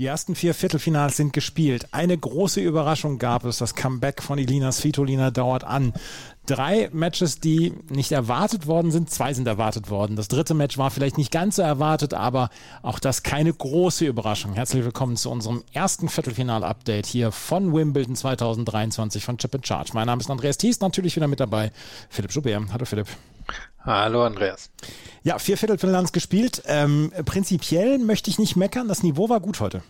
[0.00, 1.88] Die ersten vier Viertelfinals sind gespielt.
[1.90, 3.58] Eine große Überraschung gab es.
[3.58, 5.92] Das Comeback von Elina Svitolina dauert an.
[6.46, 9.10] Drei Matches, die nicht erwartet worden sind.
[9.10, 10.16] Zwei sind erwartet worden.
[10.16, 12.48] Das dritte Match war vielleicht nicht ganz so erwartet, aber
[12.80, 14.54] auch das keine große Überraschung.
[14.54, 19.90] Herzlich willkommen zu unserem ersten Viertelfinal-Update hier von Wimbledon 2023 von Chip Charge.
[19.92, 21.72] Mein Name ist Andreas Thies, natürlich wieder mit dabei.
[22.08, 22.72] Philipp Joubert.
[22.72, 23.08] Hallo Philipp.
[23.84, 24.70] Hallo Andreas.
[25.22, 26.62] Ja, vier Viertelfinals gespielt.
[26.66, 28.88] Ähm, prinzipiell möchte ich nicht meckern.
[28.88, 29.82] Das Niveau war gut heute.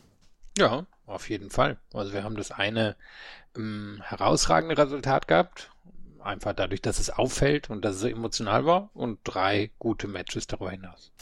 [0.57, 1.79] Ja, auf jeden Fall.
[1.93, 2.97] Also wir haben das eine
[3.57, 5.70] ähm, herausragende Resultat gehabt.
[6.23, 10.47] Einfach dadurch, dass es auffällt und dass es so emotional war und drei gute Matches
[10.47, 11.13] darüber hinaus.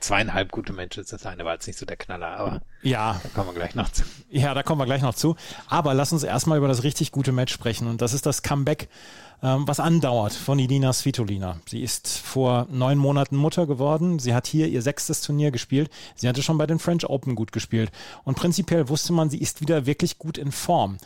[0.00, 1.08] zweieinhalb gute Matches.
[1.08, 3.90] Das eine war jetzt nicht so der Knaller, aber ja, da kommen wir gleich noch
[3.90, 4.02] zu.
[4.30, 5.36] Ja, da kommen wir gleich noch zu.
[5.68, 8.88] Aber lass uns erstmal über das richtig gute Match sprechen und das ist das Comeback
[9.42, 11.60] ähm, was andauert von Ilina Svitolina.
[11.66, 14.18] Sie ist vor neun Monaten Mutter geworden.
[14.18, 15.90] Sie hat hier ihr sechstes Turnier gespielt.
[16.14, 17.90] Sie hatte schon bei den French Open gut gespielt.
[18.24, 20.98] Und prinzipiell wusste man, sie ist wieder wirklich gut in Form.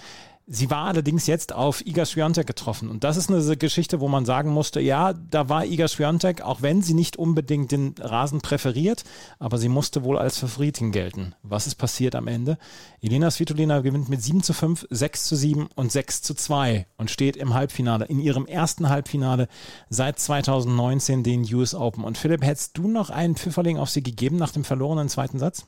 [0.49, 2.89] Sie war allerdings jetzt auf Iga Swiatek getroffen.
[2.89, 6.63] Und das ist eine Geschichte, wo man sagen musste, ja, da war Iga Swiatek, auch
[6.63, 9.03] wenn sie nicht unbedingt den Rasen präferiert,
[9.41, 11.35] aber sie musste wohl als Favoritin gelten.
[11.43, 12.59] Was ist passiert am Ende?
[13.01, 17.11] Elena Svitolina gewinnt mit 7 zu 5, 6 zu 7 und 6 zu 2 und
[17.11, 19.49] steht im Halbfinale, in ihrem ersten Halbfinale
[19.89, 22.05] seit 2019 den US Open.
[22.05, 25.67] Und Philipp, hättest du noch einen Pfifferling auf sie gegeben nach dem verlorenen zweiten Satz?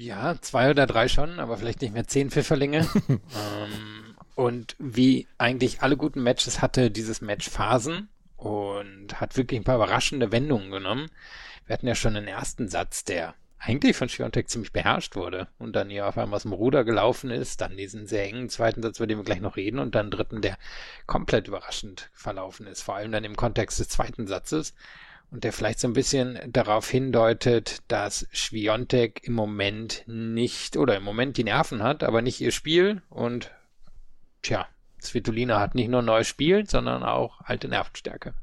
[0.00, 2.86] Ja, zwei oder drei schon, aber vielleicht nicht mehr zehn Pfifferlinge.
[3.08, 9.64] ähm, und wie eigentlich alle guten Matches hatte dieses Match Phasen und hat wirklich ein
[9.64, 11.10] paar überraschende Wendungen genommen.
[11.66, 15.74] Wir hatten ja schon den ersten Satz, der eigentlich von Schiontek ziemlich beherrscht wurde und
[15.74, 19.00] dann hier auf einmal aus dem Ruder gelaufen ist, dann diesen sehr engen zweiten Satz,
[19.00, 20.58] über den wir gleich noch reden und dann dritten, der
[21.08, 24.74] komplett überraschend verlaufen ist, vor allem dann im Kontext des zweiten Satzes
[25.30, 31.02] und der vielleicht so ein bisschen darauf hindeutet, dass Schwiontek im Moment nicht oder im
[31.02, 33.50] Moment die Nerven hat, aber nicht ihr Spiel und
[34.42, 34.66] tja,
[35.00, 38.34] Svitolina hat nicht nur neues Spiel, sondern auch alte Nervenstärke.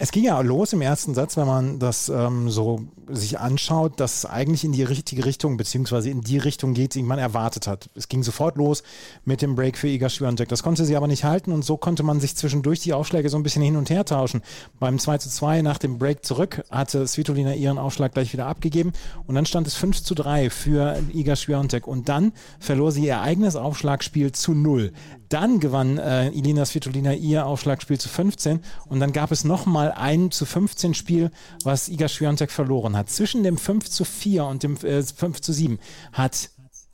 [0.00, 4.18] Es ging ja los im ersten Satz, wenn man das ähm, so sich anschaut, dass
[4.18, 7.90] es eigentlich in die richtige Richtung, beziehungsweise in die Richtung geht, die man erwartet hat.
[7.96, 8.84] Es ging sofort los
[9.24, 10.48] mit dem Break für Iga Swiatek.
[10.48, 13.36] Das konnte sie aber nicht halten und so konnte man sich zwischendurch die Aufschläge so
[13.36, 14.42] ein bisschen hin und her tauschen.
[14.78, 18.92] Beim 2 zu 2 nach dem Break zurück hatte Svitolina ihren Aufschlag gleich wieder abgegeben
[19.26, 23.20] und dann stand es 5 zu 3 für Iga Swiatek und dann verlor sie ihr
[23.20, 24.92] eigenes Aufschlagspiel zu 0.
[25.28, 30.30] Dann gewann äh, Ilina Svitolina ihr Aufschlagspiel zu 15 und dann gab es nochmal ein
[30.30, 31.30] zu 15 Spiel,
[31.64, 33.10] was Iga Swiatek verloren hat.
[33.10, 35.78] Zwischen dem 5 zu 4 und dem äh, 5 zu 7
[36.12, 36.50] hat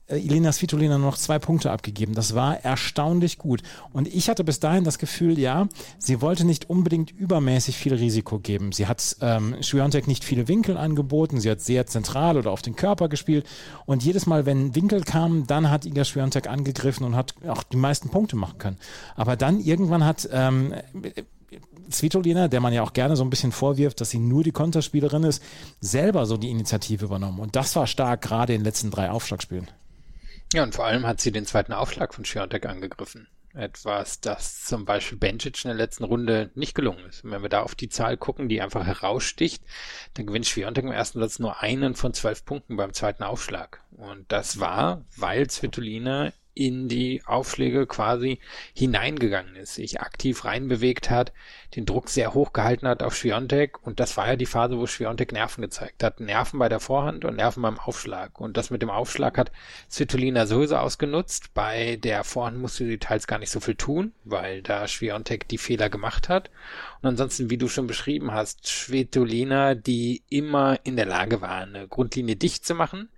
[0.06, 2.14] Elena Svitolina nur noch zwei Punkte abgegeben.
[2.14, 3.62] Das war erstaunlich gut.
[3.92, 5.66] Und ich hatte bis dahin das Gefühl, ja,
[5.98, 8.72] sie wollte nicht unbedingt übermäßig viel Risiko geben.
[8.72, 11.40] Sie hat ähm, Schwiontek nicht viele Winkel angeboten.
[11.40, 13.46] Sie hat sehr zentral oder auf den Körper gespielt.
[13.86, 17.78] Und jedes Mal, wenn Winkel kamen, dann hat Iga Schwiontek angegriffen und hat auch die
[17.78, 18.76] meisten Punkte machen können.
[19.16, 20.74] Aber dann irgendwann hat ähm,
[21.90, 25.24] Svitolina, der man ja auch gerne so ein bisschen vorwirft, dass sie nur die Konterspielerin
[25.24, 25.42] ist,
[25.80, 27.38] selber so die Initiative übernommen.
[27.38, 29.68] Und das war stark, gerade in den letzten drei Aufschlagspielen.
[30.52, 33.28] Ja, und vor allem hat sie den zweiten Aufschlag von Schiontek angegriffen.
[33.54, 37.22] Etwas, das zum Beispiel Bencic in der letzten Runde nicht gelungen ist.
[37.22, 39.62] Und wenn wir da auf die Zahl gucken, die einfach heraussticht,
[40.14, 43.80] dann gewinnt Schwiontek im ersten Satz nur einen von zwölf Punkten beim zweiten Aufschlag.
[43.92, 48.38] Und das war, weil Svitolina in die Aufschläge quasi
[48.74, 51.32] hineingegangen ist, sich aktiv reinbewegt hat,
[51.74, 54.86] den Druck sehr hoch gehalten hat auf Schwiontek und das war ja die Phase, wo
[54.86, 56.20] Schwiontek Nerven gezeigt hat.
[56.20, 58.40] Nerven bei der Vorhand und Nerven beim Aufschlag.
[58.40, 59.50] Und das mit dem Aufschlag hat
[59.90, 61.54] Svitolina sowieso ausgenutzt.
[61.54, 65.58] Bei der Vorhand musste sie teils gar nicht so viel tun, weil da Schwiontek die
[65.58, 66.50] Fehler gemacht hat.
[67.02, 71.88] Und ansonsten, wie du schon beschrieben hast, Svitolina, die immer in der Lage war, eine
[71.88, 73.08] Grundlinie dicht zu machen,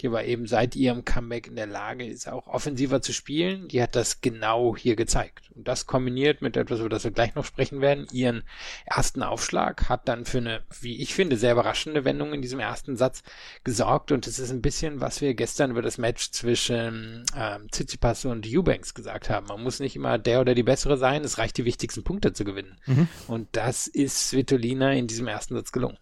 [0.00, 3.68] die aber eben seit ihrem Comeback in der Lage ist, auch offensiver zu spielen.
[3.68, 5.50] Die hat das genau hier gezeigt.
[5.54, 8.42] Und das kombiniert mit etwas, über das wir gleich noch sprechen werden, ihren
[8.84, 12.96] ersten Aufschlag, hat dann für eine, wie ich finde, sehr überraschende Wendung in diesem ersten
[12.96, 13.22] Satz
[13.64, 14.12] gesorgt.
[14.12, 18.46] Und es ist ein bisschen, was wir gestern über das Match zwischen ähm, Tsitsipas und
[18.46, 19.46] Eubanks gesagt haben.
[19.46, 22.44] Man muss nicht immer der oder die bessere sein, es reicht, die wichtigsten Punkte zu
[22.44, 22.76] gewinnen.
[22.86, 23.08] Mhm.
[23.28, 25.98] Und das ist Svitolina in diesem ersten Satz gelungen.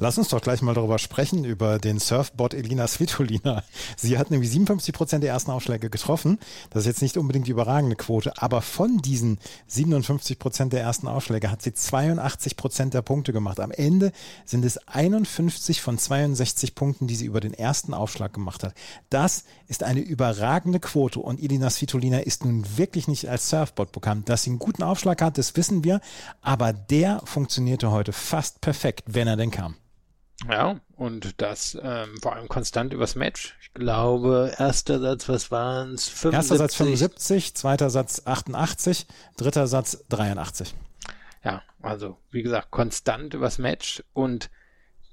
[0.00, 3.64] Lass uns doch gleich mal darüber sprechen, über den Surfbot Elina Svitolina.
[3.96, 6.38] Sie hat nämlich 57 Prozent der ersten Aufschläge getroffen.
[6.70, 11.08] Das ist jetzt nicht unbedingt die überragende Quote, aber von diesen 57 Prozent der ersten
[11.08, 13.58] Aufschläge hat sie 82 Prozent der Punkte gemacht.
[13.58, 14.12] Am Ende
[14.44, 18.74] sind es 51 von 62 Punkten, die sie über den ersten Aufschlag gemacht hat.
[19.10, 24.28] Das ist eine überragende Quote und Elina Svitolina ist nun wirklich nicht als Surfbot bekannt.
[24.28, 26.00] Dass sie einen guten Aufschlag hat, das wissen wir,
[26.40, 29.74] aber der funktionierte heute fast perfekt, wenn er denn kam.
[30.46, 33.56] Ja, und das ähm, vor allem konstant übers Match.
[33.60, 36.24] Ich glaube, erster Satz, was waren es?
[36.24, 39.06] Erster Satz 75, zweiter Satz 88,
[39.36, 40.74] dritter Satz 83.
[41.44, 44.50] Ja, also wie gesagt, konstant übers Match und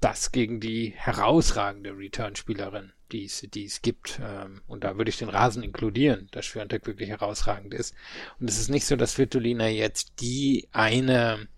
[0.00, 4.20] das gegen die herausragende Return-Spielerin, die es, die es gibt.
[4.22, 7.94] Ähm, und da würde ich den Rasen inkludieren, dass Schwiontek wirklich herausragend ist.
[8.38, 11.48] Und es ist nicht so, dass Vitolina jetzt die eine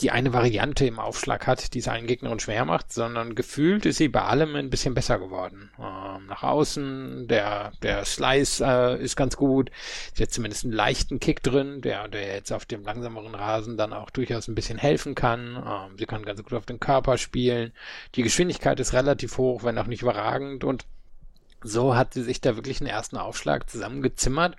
[0.00, 4.08] die eine Variante im Aufschlag hat, die allen Gegnern schwer macht, sondern gefühlt ist sie
[4.08, 5.70] bei allem ein bisschen besser geworden.
[5.78, 9.70] Ähm, nach außen, der, der Slice äh, ist ganz gut.
[10.14, 13.92] Sie hat zumindest einen leichten Kick drin, der, der jetzt auf dem langsameren Rasen dann
[13.92, 15.56] auch durchaus ein bisschen helfen kann.
[15.56, 17.72] Ähm, sie kann ganz gut auf den Körper spielen.
[18.14, 20.86] Die Geschwindigkeit ist relativ hoch, wenn auch nicht überragend und
[21.62, 24.56] so hat sie sich da wirklich einen ersten Aufschlag zusammengezimmert,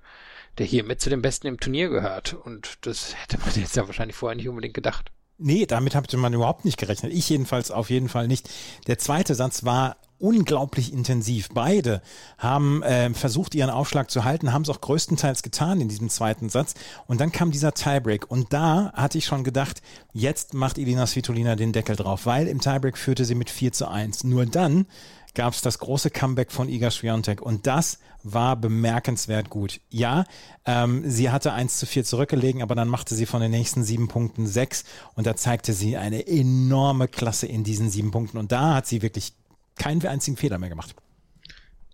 [0.57, 2.33] der hier mit zu den Besten im Turnier gehört.
[2.33, 5.11] Und das hätte man jetzt ja wahrscheinlich vorher nicht unbedingt gedacht.
[5.41, 7.11] Nee, damit hatte man überhaupt nicht gerechnet.
[7.13, 8.49] Ich jedenfalls auf jeden Fall nicht.
[8.87, 11.49] Der zweite Satz war unglaublich intensiv.
[11.53, 12.01] Beide
[12.37, 16.49] haben äh, versucht, ihren Aufschlag zu halten, haben es auch größtenteils getan in diesem zweiten
[16.49, 16.75] Satz.
[17.07, 18.29] Und dann kam dieser Tiebreak.
[18.29, 19.81] Und da hatte ich schon gedacht,
[20.13, 23.89] jetzt macht Elina Svitolina den Deckel drauf, weil im Tiebreak führte sie mit 4 zu
[23.89, 24.23] 1.
[24.23, 24.85] Nur dann
[25.33, 29.79] gab es das große Comeback von Iga Swiatek und das war bemerkenswert gut.
[29.89, 30.25] Ja,
[30.65, 34.07] ähm, sie hatte 1 zu 4 zurückgelegen, aber dann machte sie von den nächsten sieben
[34.07, 34.83] Punkten sechs
[35.15, 39.01] und da zeigte sie eine enorme Klasse in diesen sieben Punkten und da hat sie
[39.01, 39.33] wirklich
[39.77, 40.95] keinen einzigen Fehler mehr gemacht.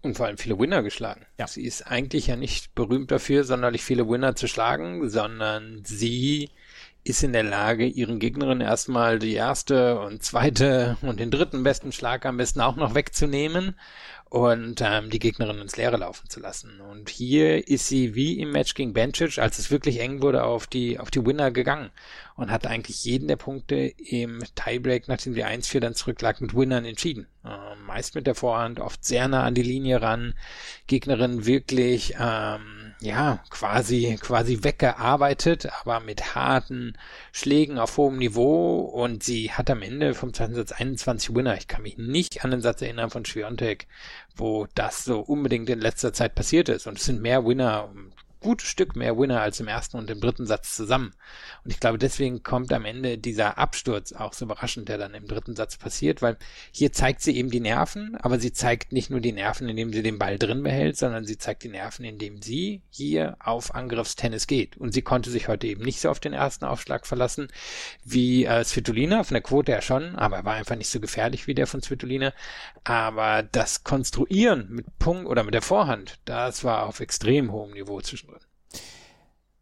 [0.02, 1.26] Und vor allem viele Winner geschlagen.
[1.38, 1.48] Ja.
[1.48, 6.50] Sie ist eigentlich ja nicht berühmt dafür, sonderlich viele Winner zu schlagen, sondern sie
[7.08, 11.92] ist in der Lage, ihren Gegnerinnen erstmal die erste und zweite und den dritten besten
[11.92, 13.76] Schlag am besten auch noch wegzunehmen
[14.30, 16.82] und ähm, die Gegnerin ins Leere laufen zu lassen.
[16.82, 20.68] Und hier ist sie wie im Match gegen Bencic, als es wirklich eng wurde, auf
[20.68, 21.92] die, auf die Winner gegangen
[22.36, 26.84] und hat eigentlich jeden der Punkte im Tiebreak, nachdem die 1-4 dann zurücklag, mit Winnern
[26.84, 27.28] entschieden.
[27.46, 30.34] Ähm, meist mit der Vorhand, oft sehr nah an die Linie ran,
[30.88, 36.98] Gegnerin wirklich ähm, ja, quasi, quasi weggearbeitet, aber mit harten
[37.32, 41.56] Schlägen auf hohem Niveau und sie hat am Ende vom zweiten Satz 21 Winner.
[41.58, 43.88] Ich kann mich nicht an den Satz erinnern von Schwiontek,
[44.36, 47.90] wo das so unbedingt in letzter Zeit passiert ist und es sind mehr Winner,
[48.40, 51.14] gutes Stück mehr Winner als im ersten und im dritten Satz zusammen.
[51.64, 55.28] Und ich glaube, deswegen kommt am Ende dieser Absturz auch so überraschend, der dann im
[55.28, 56.38] dritten Satz passiert, weil
[56.72, 60.04] hier zeigt sie eben die Nerven, aber sie zeigt nicht nur die Nerven, indem sie
[60.04, 64.78] den Ball drin behält, sondern sie zeigt die Nerven, indem sie hier auf Angriffstennis geht.
[64.78, 67.48] Und sie konnte sich heute eben nicht so auf den ersten Aufschlag verlassen
[68.04, 71.48] wie äh, Svitolina, von der Quote ja schon, aber er war einfach nicht so gefährlich
[71.48, 72.34] wie der von Svitolina.
[72.84, 78.00] Aber das Konstruieren mit Punkt oder mit der Vorhand, das war auf extrem hohem Niveau
[78.02, 78.37] zwischendrin.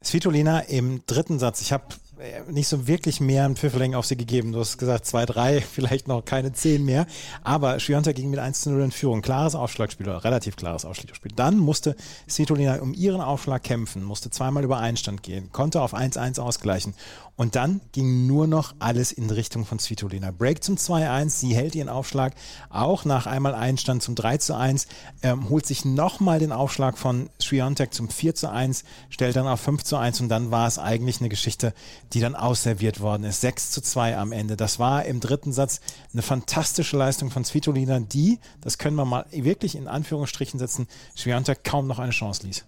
[0.06, 1.62] Svitolina im dritten Satz.
[1.62, 1.86] Ich habe
[2.20, 4.52] äh, nicht so wirklich mehr ein Pfifferling auf sie gegeben.
[4.52, 7.08] Du hast gesagt, zwei, drei, vielleicht noch keine zehn mehr.
[7.44, 9.22] Aber Schwionta ging mit 1 zu 0 in Führung.
[9.22, 11.32] Klares Aufschlagspiel oder relativ klares Aufschlagspiel.
[11.36, 11.96] Dann musste
[12.30, 16.94] Svitolina um ihren Aufschlag kämpfen, musste zweimal über Einstand gehen, konnte auf 1-1 ausgleichen.
[17.38, 20.32] Und dann ging nur noch alles in Richtung von Svitolina.
[20.32, 22.34] Break zum 2-1, sie hält ihren Aufschlag
[22.70, 24.88] auch nach einmal Einstand zum 3 zu 1,
[25.22, 29.60] ähm, holt sich nochmal den Aufschlag von Sviontek zum 4 zu 1, stellt dann auf
[29.60, 31.74] 5 zu 1 und dann war es eigentlich eine Geschichte,
[32.14, 33.42] die dann ausserviert worden ist.
[33.42, 34.56] 6 zu 2 am Ende.
[34.56, 35.82] Das war im dritten Satz
[36.14, 40.88] eine fantastische Leistung von Svitolina, die, das können wir mal wirklich in Anführungsstrichen setzen,
[41.18, 42.66] Sviontek kaum noch eine Chance ließ.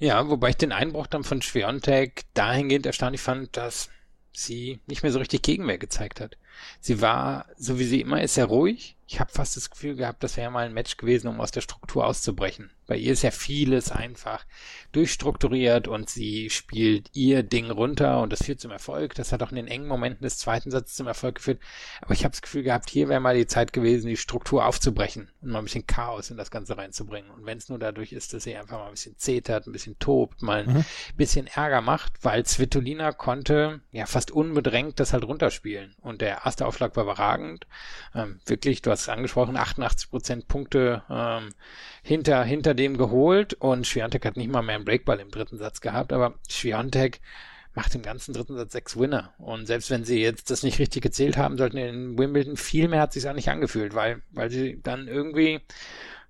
[0.00, 3.90] Ja, wobei ich den Einbruch dann von Schwerontek dahingehend erstaunlich fand, dass
[4.32, 6.38] sie nicht mehr so richtig Gegenwehr gezeigt hat.
[6.80, 8.96] Sie war, so wie sie immer ist, sehr ruhig.
[9.12, 11.62] Ich habe fast das Gefühl gehabt, das wäre mal ein Match gewesen, um aus der
[11.62, 12.70] Struktur auszubrechen.
[12.86, 14.44] Bei ihr ist ja vieles einfach
[14.92, 19.14] durchstrukturiert und sie spielt ihr Ding runter und das führt zum Erfolg.
[19.14, 21.60] Das hat auch in den engen Momenten des zweiten Satzes zum Erfolg geführt.
[22.00, 25.28] Aber ich habe das Gefühl gehabt, hier wäre mal die Zeit gewesen, die Struktur aufzubrechen
[25.40, 27.30] und mal ein bisschen Chaos in das Ganze reinzubringen.
[27.30, 29.98] Und wenn es nur dadurch ist, dass sie einfach mal ein bisschen zetert, ein bisschen
[30.00, 30.84] tobt, mal ein mhm.
[31.16, 35.94] bisschen Ärger macht, weil Svitolina konnte ja fast unbedrängt das halt runterspielen.
[36.00, 37.68] Und der erste Aufschlag war überragend.
[38.16, 41.50] Ähm, wirklich, du hast es angesprochen, 88 Prozent Punkte ähm,
[42.02, 45.80] hinter, hinter dem geholt und Schwiontek hat nicht mal mehr einen Breakball im dritten Satz
[45.80, 47.20] gehabt, aber Schwiontek
[47.74, 49.32] macht im ganzen dritten Satz sechs Winner.
[49.38, 53.00] Und selbst wenn sie jetzt das nicht richtig gezählt haben sollten in Wimbledon, viel mehr
[53.00, 55.60] hat sich auch nicht angefühlt, weil, weil sie dann irgendwie,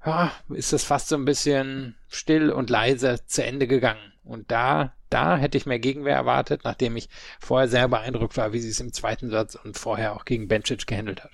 [0.04, 4.12] ja, ist das fast so ein bisschen still und leise zu Ende gegangen.
[4.22, 7.08] Und da, da hätte ich mehr Gegenwehr erwartet, nachdem ich
[7.40, 10.86] vorher sehr beeindruckt war, wie sie es im zweiten Satz und vorher auch gegen Bencic
[10.86, 11.32] gehandelt hat.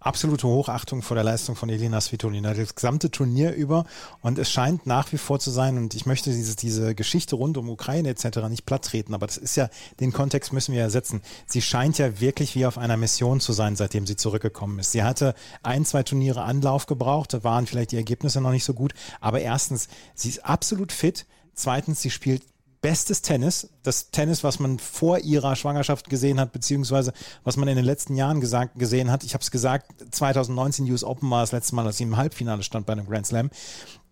[0.00, 3.84] Absolute Hochachtung vor der Leistung von Elena Svitolina, das gesamte Turnier über.
[4.22, 7.56] Und es scheint nach wie vor zu sein, und ich möchte diese, diese Geschichte rund
[7.58, 8.48] um Ukraine etc.
[8.48, 9.68] nicht platt treten, aber das ist ja,
[10.00, 11.22] den Kontext müssen wir ja setzen.
[11.46, 14.92] Sie scheint ja wirklich wie auf einer Mission zu sein, seitdem sie zurückgekommen ist.
[14.92, 18.74] Sie hatte ein, zwei Turniere Anlauf gebraucht, da waren vielleicht die Ergebnisse noch nicht so
[18.74, 21.26] gut, aber erstens, sie ist absolut fit.
[21.54, 22.42] Zweitens, sie spielt
[22.80, 27.12] bestes Tennis, das Tennis, was man vor ihrer Schwangerschaft gesehen hat, beziehungsweise
[27.44, 29.24] was man in den letzten Jahren gesagt, gesehen hat.
[29.24, 32.62] Ich habe es gesagt, 2019 US Open war das letzte Mal, als sie im Halbfinale
[32.62, 33.50] stand bei einem Grand Slam.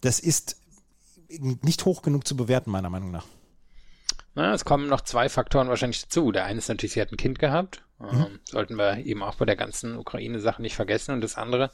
[0.00, 0.56] Das ist
[1.28, 3.26] nicht hoch genug zu bewerten, meiner Meinung nach.
[4.34, 6.32] Na, es kommen noch zwei Faktoren wahrscheinlich dazu.
[6.32, 7.82] Der eine ist natürlich, sie hat ein Kind gehabt.
[8.00, 8.08] Mhm.
[8.10, 11.12] Ähm, sollten wir eben auch bei der ganzen Ukraine-Sache nicht vergessen.
[11.12, 11.70] Und das andere,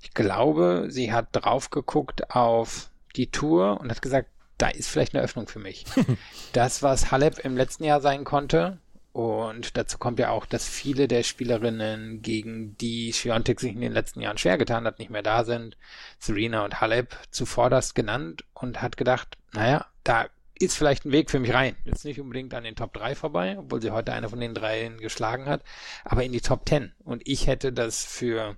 [0.00, 5.14] ich glaube, sie hat drauf geguckt auf die Tour und hat gesagt, da ist vielleicht
[5.14, 5.84] eine Öffnung für mich.
[6.52, 8.78] das, was Halep im letzten Jahr sein konnte,
[9.14, 13.92] und dazu kommt ja auch, dass viele der Spielerinnen, gegen die Schwiontek sich in den
[13.92, 15.76] letzten Jahren schwer getan hat, nicht mehr da sind.
[16.18, 20.26] Serena und Halep zuvorderst genannt und hat gedacht, naja, da
[20.58, 21.76] ist vielleicht ein Weg für mich rein.
[21.84, 24.98] Jetzt nicht unbedingt an den Top 3 vorbei, obwohl sie heute eine von den dreien
[24.98, 25.62] geschlagen hat,
[26.04, 26.92] aber in die Top 10.
[27.04, 28.56] Und ich hätte das für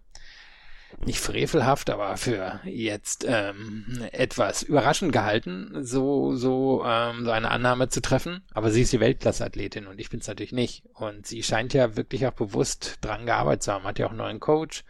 [1.05, 7.88] nicht frevelhaft, aber für jetzt ähm, etwas überraschend gehalten, so so ähm, so eine Annahme
[7.88, 8.43] zu treffen.
[8.55, 10.85] Aber sie ist die Weltklasse-Athletin und ich bin es natürlich nicht.
[10.95, 13.85] Und sie scheint ja wirklich auch bewusst dran gearbeitet zu haben.
[13.85, 14.85] Hat ja auch einen neuen Coach,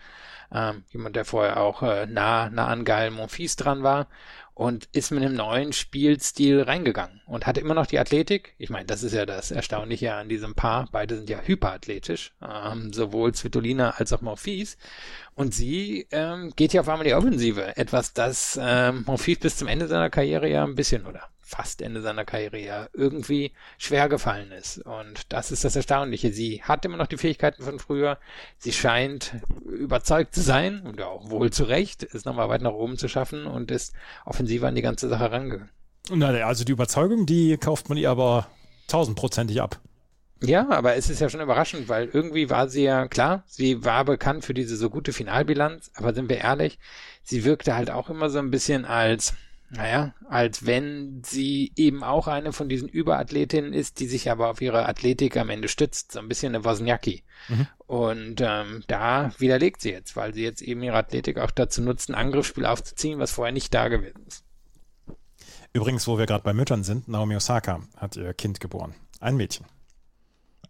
[0.52, 4.06] ähm, jemand, der vorher auch äh, nah nah an Gael Monfils dran war
[4.56, 8.54] und ist mit einem neuen Spielstil reingegangen und hat immer noch die Athletik.
[8.56, 10.88] Ich meine, das ist ja das Erstaunliche an diesem Paar.
[10.90, 14.78] Beide sind ja hyperathletisch, ähm, sowohl Svitolina als auch Morphis.
[15.34, 17.76] Und sie ähm, geht ja auf einmal die Offensive.
[17.76, 22.02] Etwas, das ähm, Morphis bis zum Ende seiner Karriere ja ein bisschen, oder fast Ende
[22.02, 24.78] seiner Karriere ja irgendwie schwer gefallen ist.
[24.78, 26.32] Und das ist das Erstaunliche.
[26.32, 28.18] Sie hat immer noch die Fähigkeiten von früher.
[28.58, 32.98] Sie scheint überzeugt zu sein und auch wohl zu Recht, es nochmal weit nach oben
[32.98, 35.70] zu schaffen und ist offensiver an die ganze Sache rangegangen.
[36.44, 38.48] Also die Überzeugung, die kauft man ihr aber
[38.88, 39.80] tausendprozentig ab.
[40.42, 44.04] Ja, aber es ist ja schon überraschend, weil irgendwie war sie ja, klar, sie war
[44.04, 46.78] bekannt für diese so gute Finalbilanz, aber sind wir ehrlich,
[47.22, 49.32] sie wirkte halt auch immer so ein bisschen als,
[49.70, 54.60] naja, als wenn sie eben auch eine von diesen Überathletinnen ist, die sich aber auf
[54.60, 56.12] ihre Athletik am Ende stützt.
[56.12, 57.24] So ein bisschen eine Wozniacki.
[57.48, 57.66] Mhm.
[57.86, 62.08] Und ähm, da widerlegt sie jetzt, weil sie jetzt eben ihre Athletik auch dazu nutzt,
[62.08, 64.44] ein Angriffsspiel aufzuziehen, was vorher nicht da gewesen ist.
[65.72, 68.94] Übrigens, wo wir gerade bei Müttern sind, Naomi Osaka hat ihr Kind geboren.
[69.20, 69.66] Ein Mädchen.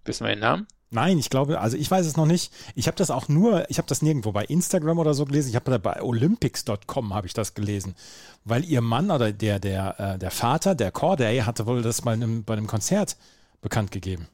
[0.04, 0.66] Wissen wir den Namen?
[0.90, 2.52] Nein, ich glaube, also ich weiß es noch nicht.
[2.74, 5.50] Ich habe das auch nur, ich habe das nirgendwo bei Instagram oder so gelesen.
[5.50, 7.96] Ich habe bei Olympics.com habe ich das gelesen,
[8.44, 12.12] weil ihr Mann oder der der äh, der Vater, der Corday, hatte wohl das mal
[12.12, 13.16] einem, bei einem Konzert
[13.60, 14.28] bekannt gegeben.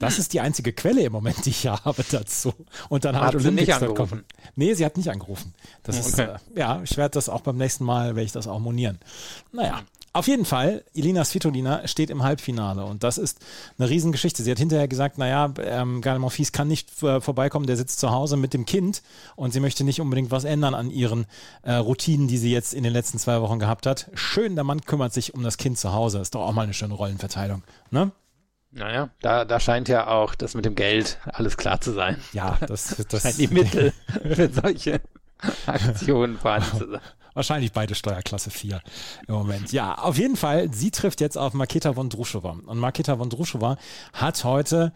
[0.00, 2.54] Das ist die einzige Quelle im Moment, die ich habe dazu.
[2.88, 4.24] Und dann hat, hat Olympics.com.
[4.56, 5.52] Nee, sie hat nicht angerufen.
[5.82, 6.08] Das okay.
[6.08, 8.98] ist, äh, ja, ich werde das auch beim nächsten Mal, werde ich das auch monieren.
[9.52, 13.38] Naja, auf jeden Fall, Elina Svitolina steht im Halbfinale und das ist
[13.78, 14.42] eine Riesengeschichte.
[14.42, 18.10] Sie hat hinterher gesagt, naja, ähm, Gael Monfils kann nicht äh, vorbeikommen, der sitzt zu
[18.10, 19.02] Hause mit dem Kind
[19.36, 21.26] und sie möchte nicht unbedingt was ändern an ihren
[21.62, 24.10] äh, Routinen, die sie jetzt in den letzten zwei Wochen gehabt hat.
[24.14, 26.18] Schön, der Mann kümmert sich um das Kind zu Hause.
[26.18, 28.10] Ist doch auch mal eine schöne Rollenverteilung, ne?
[28.72, 32.16] Naja, da, da scheint ja auch das mit dem Geld alles klar zu sein.
[32.32, 35.00] Ja, das, das scheint die Mittel für solche
[35.66, 37.00] Aktionen vorhanden zu sein.
[37.34, 38.80] Wahrscheinlich beide Steuerklasse 4
[39.28, 39.72] im Moment.
[39.72, 42.56] Ja, auf jeden Fall, sie trifft jetzt auf Maketa Vondrushova.
[42.66, 43.76] Und Maketa Vondrushova
[44.12, 44.92] hat heute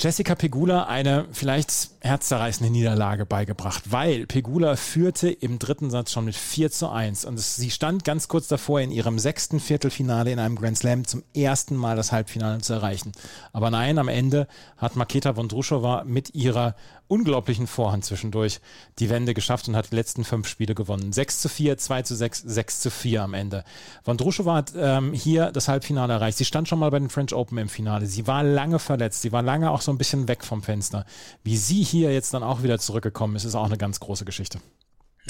[0.00, 6.36] Jessica Pegula eine vielleicht herzzerreißende Niederlage beigebracht, weil Pegula führte im dritten Satz schon mit
[6.36, 10.38] 4 zu 1 und es, sie stand ganz kurz davor, in ihrem sechsten Viertelfinale in
[10.38, 13.10] einem Grand Slam zum ersten Mal das Halbfinale zu erreichen.
[13.52, 14.46] Aber nein, am Ende
[14.76, 16.76] hat Maketa Vondrushova mit ihrer
[17.08, 18.60] unglaublichen Vorhand zwischendurch
[18.98, 21.12] die Wende geschafft und hat die letzten fünf Spiele gewonnen.
[21.12, 23.64] 6 zu 4, 2 zu 6, 6 zu 4 am Ende.
[24.04, 26.38] Vondrushova hat ähm, hier das Halbfinale erreicht.
[26.38, 28.06] Sie stand schon mal bei den French Open im Finale.
[28.06, 29.22] Sie war lange verletzt.
[29.22, 31.04] Sie war lange auch so ein bisschen weg vom Fenster.
[31.42, 34.60] Wie sie hier jetzt dann auch wieder zurückgekommen ist, ist auch eine ganz große Geschichte.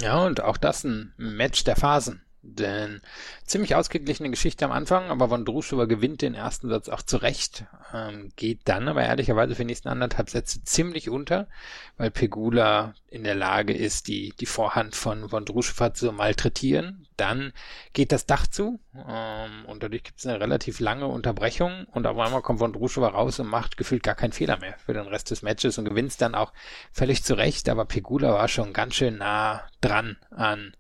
[0.00, 2.22] Ja, und auch das ein Match der Phasen.
[2.42, 3.00] Denn
[3.44, 8.60] ziemlich ausgeglichene Geschichte am Anfang, aber Vondrushova gewinnt den ersten Satz auch zurecht, ähm, geht
[8.64, 11.48] dann aber ehrlicherweise für die nächsten anderthalb Sätze ziemlich unter,
[11.96, 17.08] weil Pegula in der Lage ist, die, die Vorhand von Vondrushova zu malträtieren.
[17.16, 17.52] Dann
[17.92, 22.18] geht das Dach zu ähm, und dadurch gibt es eine relativ lange Unterbrechung und auf
[22.18, 25.42] einmal kommt Vondrushova raus und macht gefühlt gar keinen Fehler mehr für den Rest des
[25.42, 26.52] Matches und gewinnt dann auch
[26.92, 30.72] völlig zurecht, aber Pegula war schon ganz schön nah dran an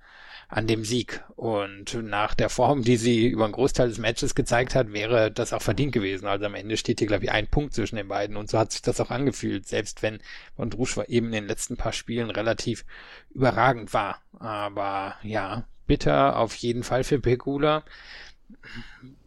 [0.48, 1.22] an dem Sieg.
[1.36, 5.52] Und nach der Form, die sie über einen Großteil des Matches gezeigt hat, wäre das
[5.52, 6.26] auch verdient gewesen.
[6.26, 8.36] Also am Ende steht hier, glaube ich, ein Punkt zwischen den beiden.
[8.36, 10.20] Und so hat sich das auch angefühlt, selbst wenn
[10.56, 12.86] Vondrushva eben in den letzten paar Spielen relativ
[13.34, 14.22] überragend war.
[14.38, 17.84] Aber ja, bitter auf jeden Fall für Pegula.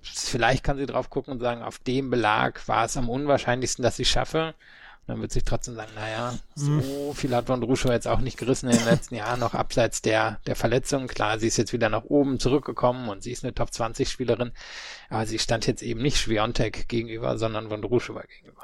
[0.01, 3.99] Vielleicht kann sie drauf gucken und sagen, auf dem Belag war es am unwahrscheinlichsten, dass
[3.99, 4.55] ich schaffe
[5.07, 7.13] dann wird sich trotzdem sagen, naja, so mhm.
[7.13, 10.39] viel hat Von Ruscho jetzt auch nicht gerissen in den letzten Jahren, noch abseits der,
[10.45, 11.07] der Verletzung.
[11.07, 14.51] Klar, sie ist jetzt wieder nach oben zurückgekommen und sie ist eine Top-20-Spielerin,
[15.09, 18.63] aber sie stand jetzt eben nicht Schwiontek gegenüber, sondern Von gegenüber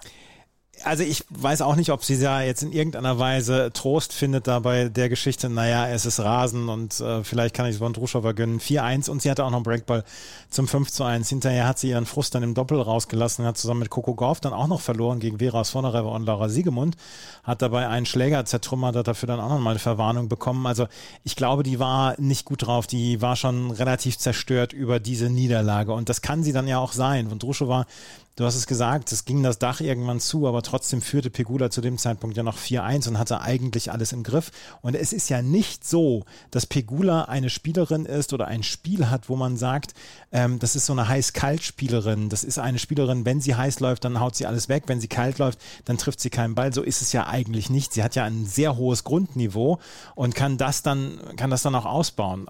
[0.84, 4.60] also ich weiß auch nicht, ob sie da jetzt in irgendeiner Weise Trost findet da
[4.60, 8.60] bei der Geschichte, naja, es ist Rasen und äh, vielleicht kann ich es Vondrushova gönnen.
[8.60, 10.04] 4-1 und sie hatte auch noch einen Breakball
[10.50, 11.30] zum 5 zu 1.
[11.30, 14.54] Hinterher hat sie ihren Frust dann im Doppel rausgelassen, hat zusammen mit Coco Gauff dann
[14.54, 16.96] auch noch verloren gegen Vera Svonereва und Laura Siegemund,
[17.44, 20.66] hat dabei einen Schläger zertrümmert, hat dafür dann auch nochmal eine Verwarnung bekommen.
[20.66, 20.88] Also
[21.24, 25.94] ich glaube, die war nicht gut drauf, die war schon relativ zerstört über diese Niederlage
[25.94, 27.30] und das kann sie dann ja auch sein.
[27.30, 27.86] Vondrushova
[28.38, 31.82] Du hast es gesagt, es ging das Dach irgendwann zu, aber trotzdem führte Pegula zu
[31.82, 34.52] dem Zeitpunkt ja noch 4-1 und hatte eigentlich alles im Griff.
[34.84, 39.28] Und es ist ja nicht so, dass Pegula eine Spielerin ist oder ein Spiel hat,
[39.28, 39.96] wo man sagt,
[40.32, 42.30] ähm, das ist so eine heiß-kalt-Spielerin.
[42.30, 44.84] Das ist eine Spielerin, wenn sie heiß läuft, dann haut sie alles weg.
[44.86, 46.72] Wenn sie kalt läuft, dann trifft sie keinen Ball.
[46.72, 47.92] So ist es ja eigentlich nicht.
[47.92, 49.80] Sie hat ja ein sehr hohes Grundniveau
[50.14, 52.46] und kann das dann, kann das dann auch ausbauen.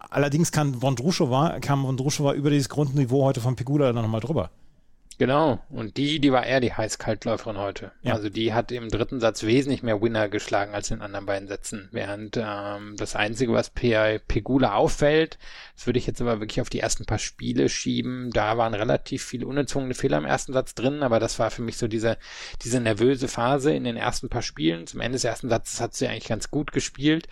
[0.00, 4.50] Allerdings kann Vondrushova, kam Vondrushova über dieses Grundniveau heute von Pegula dann nochmal drüber.
[5.20, 5.60] Genau.
[5.68, 7.92] Und die, die war eher die Heiß-Kaltläuferin heute.
[8.00, 8.14] Ja.
[8.14, 11.46] Also die hat im dritten Satz wesentlich mehr Winner geschlagen als in den anderen beiden
[11.46, 11.90] Sätzen.
[11.92, 15.38] Während ähm, das Einzige, was P Pegula auffällt,
[15.76, 18.30] das würde ich jetzt aber wirklich auf die ersten paar Spiele schieben.
[18.30, 21.76] Da waren relativ viele unerzwungene Fehler im ersten Satz drin, aber das war für mich
[21.76, 22.16] so diese,
[22.62, 24.86] diese nervöse Phase in den ersten paar Spielen.
[24.86, 27.28] Zum Ende des ersten Satzes hat sie eigentlich ganz gut gespielt.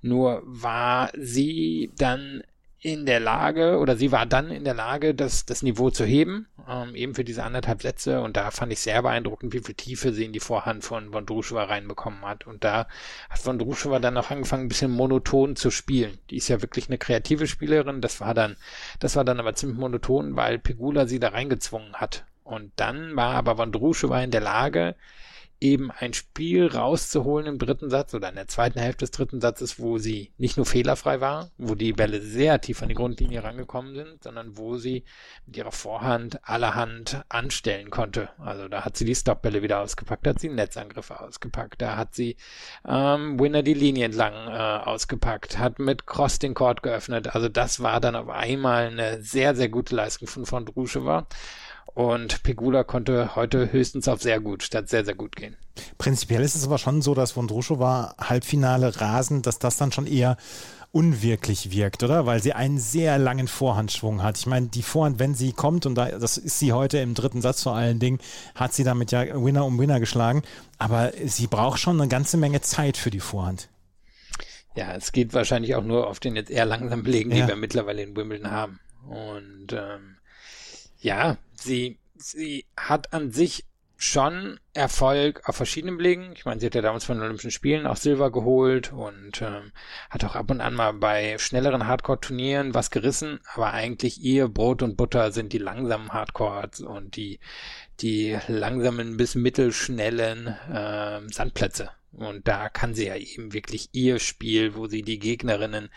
[0.00, 2.44] Nur war sie dann
[2.84, 6.48] in der Lage oder sie war dann in der Lage, das, das Niveau zu heben,
[6.68, 8.20] ähm, eben für diese anderthalb Sätze.
[8.20, 11.62] Und da fand ich sehr beeindruckend, wie viel Tiefe sie in die Vorhand von Vondrushova
[11.64, 12.44] reinbekommen hat.
[12.44, 12.88] Und da
[13.30, 16.18] hat Vondrushova dann auch angefangen, ein bisschen monoton zu spielen.
[16.30, 18.00] Die ist ja wirklich eine kreative Spielerin.
[18.00, 18.56] Das war dann,
[18.98, 22.24] das war dann aber ziemlich monoton, weil Pegula sie da reingezwungen hat.
[22.42, 24.96] Und dann war aber Vondrushova in der Lage,
[25.62, 29.78] eben ein Spiel rauszuholen im dritten Satz oder in der zweiten Hälfte des dritten Satzes,
[29.78, 33.94] wo sie nicht nur fehlerfrei war, wo die Bälle sehr tief an die Grundlinie rangekommen
[33.94, 35.04] sind, sondern wo sie
[35.46, 38.28] mit ihrer Vorhand allerhand anstellen konnte.
[38.38, 42.14] Also da hat sie die Stopbälle wieder ausgepackt, da hat sie Netzangriffe ausgepackt, da hat
[42.14, 42.36] sie
[42.86, 47.34] ähm, Winner die Linie entlang äh, ausgepackt, hat mit Cross den Court geöffnet.
[47.34, 51.26] Also das war dann auf einmal eine sehr, sehr gute Leistung von von Druschewa.
[51.94, 55.56] Und Pegula konnte heute höchstens auf sehr gut statt sehr, sehr gut gehen.
[55.98, 60.36] Prinzipiell ist es aber schon so, dass Vondrushova Halbfinale rasen, dass das dann schon eher
[60.90, 62.26] unwirklich wirkt, oder?
[62.26, 64.38] Weil sie einen sehr langen Vorhandschwung hat.
[64.38, 67.40] Ich meine, die Vorhand, wenn sie kommt, und da, das ist sie heute im dritten
[67.40, 68.18] Satz vor allen Dingen,
[68.54, 70.42] hat sie damit ja Winner um Winner geschlagen.
[70.78, 73.68] Aber sie braucht schon eine ganze Menge Zeit für die Vorhand.
[74.74, 77.48] Ja, es geht wahrscheinlich auch nur auf den jetzt eher langsam Belegen, die ja.
[77.48, 78.78] wir mittlerweile in Wimbledon haben.
[79.06, 80.16] Und ähm,
[81.00, 83.64] ja, sie, sie hat an sich
[84.02, 86.32] schon Erfolg auf verschiedenen Belegen.
[86.34, 89.72] Ich meine, sie hat ja damals von den Olympischen Spielen auch Silber geholt und ähm,
[90.10, 94.82] hat auch ab und an mal bei schnelleren Hardcore-Turnieren was gerissen, aber eigentlich ihr Brot
[94.82, 97.38] und Butter sind die langsamen Hardcores und die,
[98.00, 101.90] die langsamen bis mittelschnellen äh, Sandplätze.
[102.12, 105.88] Und da kann sie ja eben wirklich ihr Spiel, wo sie die Gegnerinnen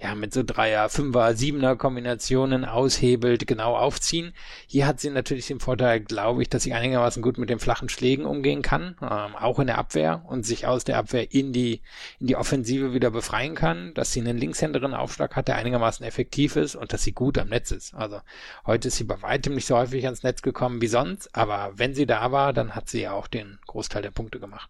[0.00, 4.32] ja mit so Dreier, Fünfer, Siebener Kombinationen aushebelt, genau aufziehen.
[4.66, 7.88] Hier hat sie natürlich den Vorteil, glaube ich, dass sie einigermaßen gut mit den flachen
[7.88, 11.82] Schlägen umgehen kann, ähm, auch in der Abwehr und sich aus der Abwehr in die,
[12.18, 16.56] in die Offensive wieder befreien kann, dass sie einen linkshänderen Aufschlag hat, der einigermaßen effektiv
[16.56, 17.94] ist und dass sie gut am Netz ist.
[17.94, 18.20] Also
[18.66, 21.94] heute ist sie bei weitem nicht so häufig ans Netz gekommen wie sonst, aber wenn
[21.94, 24.68] sie da war, dann hat sie ja auch den Großteil der Punkte gemacht.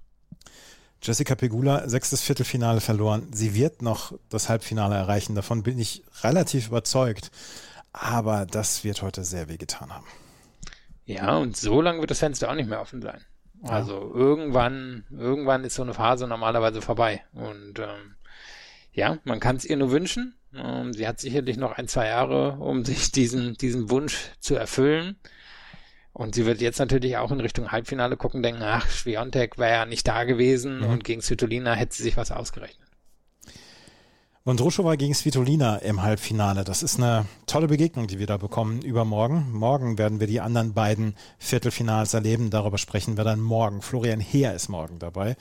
[1.02, 3.28] Jessica Pegula, sechstes Viertelfinale verloren.
[3.32, 5.34] Sie wird noch das Halbfinale erreichen.
[5.34, 7.30] Davon bin ich relativ überzeugt.
[7.92, 10.06] Aber das wird heute sehr wehgetan haben.
[11.06, 13.24] Ja, und so lange wird das Fenster auch nicht mehr offen sein.
[13.64, 13.70] Ja.
[13.70, 17.24] Also irgendwann, irgendwann ist so eine Phase normalerweise vorbei.
[17.32, 18.14] Und ähm,
[18.92, 20.36] ja, man kann es ihr nur wünschen.
[20.54, 25.16] Ähm, sie hat sicherlich noch ein, zwei Jahre, um sich diesen, diesen Wunsch zu erfüllen.
[26.20, 29.86] Und sie wird jetzt natürlich auch in Richtung Halbfinale gucken, denken, ach, Schwiontek wäre ja
[29.86, 30.84] nicht da gewesen mhm.
[30.84, 32.89] und gegen Svitolina hätte sie sich was ausgerechnet.
[34.42, 36.64] Vondrushova gegen Svitolina im Halbfinale.
[36.64, 39.52] Das ist eine tolle Begegnung, die wir da bekommen übermorgen.
[39.52, 42.48] Morgen werden wir die anderen beiden Viertelfinals erleben.
[42.48, 43.82] Darüber sprechen wir dann morgen.
[43.82, 45.36] Florian Heer ist morgen dabei.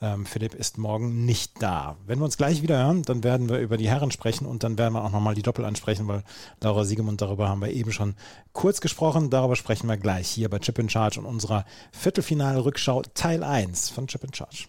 [0.00, 1.96] Ähm, Philipp ist morgen nicht da.
[2.06, 4.78] Wenn wir uns gleich wieder hören, dann werden wir über die Herren sprechen und dann
[4.78, 6.22] werden wir auch nochmal die Doppel ansprechen, weil
[6.60, 8.14] Laura Siegemund, darüber haben wir eben schon
[8.52, 9.30] kurz gesprochen.
[9.30, 14.06] Darüber sprechen wir gleich hier bei Chip in Charge und unserer Viertelfinale-Rückschau Teil 1 von
[14.06, 14.68] Chip in Charge.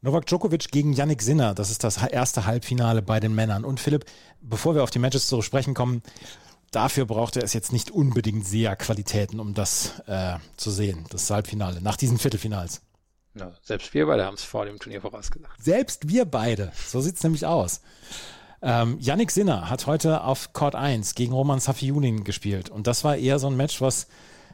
[0.00, 3.64] Novak Djokovic gegen Yannick Sinner, das ist das erste Halbfinale bei den Männern.
[3.64, 4.04] Und Philipp,
[4.40, 6.02] bevor wir auf die Matches zu sprechen kommen,
[6.70, 11.28] dafür braucht er es jetzt nicht unbedingt sehr Qualitäten, um das äh, zu sehen, das
[11.28, 12.80] Halbfinale, nach diesen Viertelfinals.
[13.34, 15.60] Ja, selbst wir beide haben es vor dem Turnier vorausgesagt.
[15.60, 17.80] Selbst wir beide, so sieht es nämlich aus.
[18.62, 23.16] Ähm, Yannick Sinner hat heute auf Court 1 gegen Roman Safiullin gespielt und das war
[23.16, 24.06] eher so ein Match, was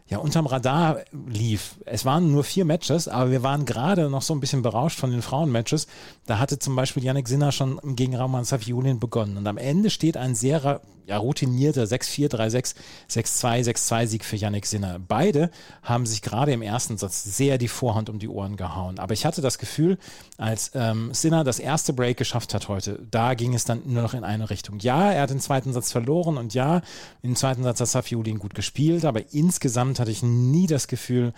[0.06, 1.76] ja unterm Radar lief.
[1.86, 5.10] Es waren nur vier Matches, aber wir waren gerade noch so ein bisschen berauscht von
[5.10, 5.86] den Frauenmatches.
[6.26, 9.36] Da hatte zum Beispiel Yannick Sinner schon gegen Roman Safiulin begonnen.
[9.36, 12.74] Und am Ende steht ein sehr ja, routinierter 6-4, 3-6,
[13.10, 14.98] 6-2, 6-2-Sieg für Yannick Sinner.
[14.98, 15.50] Beide
[15.82, 18.98] haben sich gerade im ersten Satz sehr die Vorhand um die Ohren gehauen.
[18.98, 19.98] Aber ich hatte das Gefühl,
[20.38, 24.14] als ähm, Sinner das erste Break geschafft hat heute, da ging es dann nur noch
[24.14, 24.78] in eine Richtung.
[24.78, 26.80] Ja, er hat den zweiten Satz verloren und ja,
[27.22, 31.32] im zweiten Satz hat Safiulin gut gespielt, aber insgesamt hatte ich nie das Gefühl,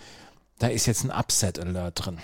[0.59, 2.19] da ist jetzt ein Upset-Alert drin.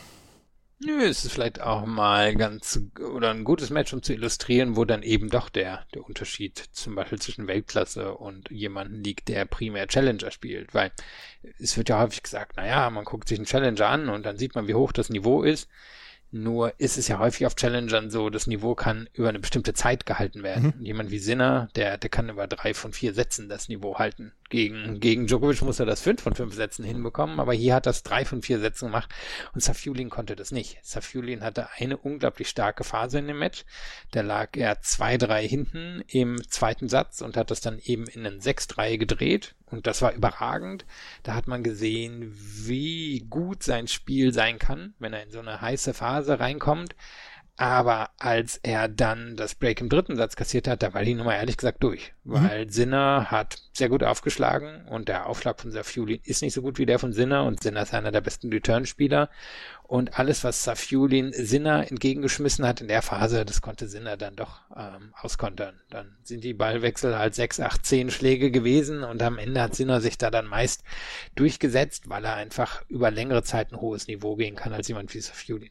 [0.86, 4.84] Nö, es ist vielleicht auch mal ganz oder ein gutes Match, um zu illustrieren, wo
[4.84, 9.88] dann eben doch der, der Unterschied zum Beispiel zwischen Weltklasse und jemanden liegt, der primär
[9.88, 10.74] Challenger spielt.
[10.74, 10.92] Weil
[11.58, 14.56] es wird ja häufig gesagt, naja, man guckt sich einen Challenger an und dann sieht
[14.56, 15.70] man, wie hoch das Niveau ist.
[16.36, 20.08] Nur ist es ja häufig auf Challengern so, das Niveau kann über eine bestimmte Zeit
[20.08, 20.74] gehalten werden.
[20.80, 20.86] Mhm.
[20.86, 24.32] Jemand wie Sinner, der, der kann über drei von vier Sätzen das Niveau halten.
[24.50, 28.02] Gegen, gegen Djokovic muss er das fünf von fünf Sätzen hinbekommen, aber hier hat das
[28.02, 29.14] drei von vier Sätzen gemacht
[29.54, 30.80] und Safiulin konnte das nicht.
[30.82, 33.64] Safiulin hatte eine unglaublich starke Phase in dem Match.
[34.10, 38.26] Da lag er zwei, drei hinten im zweiten Satz und hat das dann eben in
[38.26, 40.86] einen 6-3 gedreht und das war überragend.
[41.24, 45.62] Da hat man gesehen, wie gut sein Spiel sein kann, wenn er in so eine
[45.62, 46.96] heiße Phase reinkommt.
[47.56, 51.36] Aber als er dann das Break im dritten Satz kassiert hat, da war die Nummer
[51.36, 52.14] ehrlich gesagt durch.
[52.24, 52.34] Mhm.
[52.34, 52.70] Weil mhm.
[52.70, 56.88] Sinner hat sehr gut aufgeschlagen und der Aufschlag von Safiulin ist nicht so gut wie
[56.88, 59.30] der von Sinner und Sinner ist einer der besten Return-Spieler.
[59.84, 64.62] Und alles, was Safiulin Sinner entgegengeschmissen hat in der Phase, das konnte Sinner dann doch
[64.76, 65.80] ähm, auskontern.
[65.92, 70.02] Dann sind die Ballwechsel halt sechs, acht, zehn Schläge gewesen und am Ende hat Sinner
[70.02, 70.84] sich da dann meist
[71.36, 75.20] durchgesetzt, weil er einfach über längere Zeit ein hohes Niveau gehen kann als jemand wie
[75.20, 75.70] Safiulin.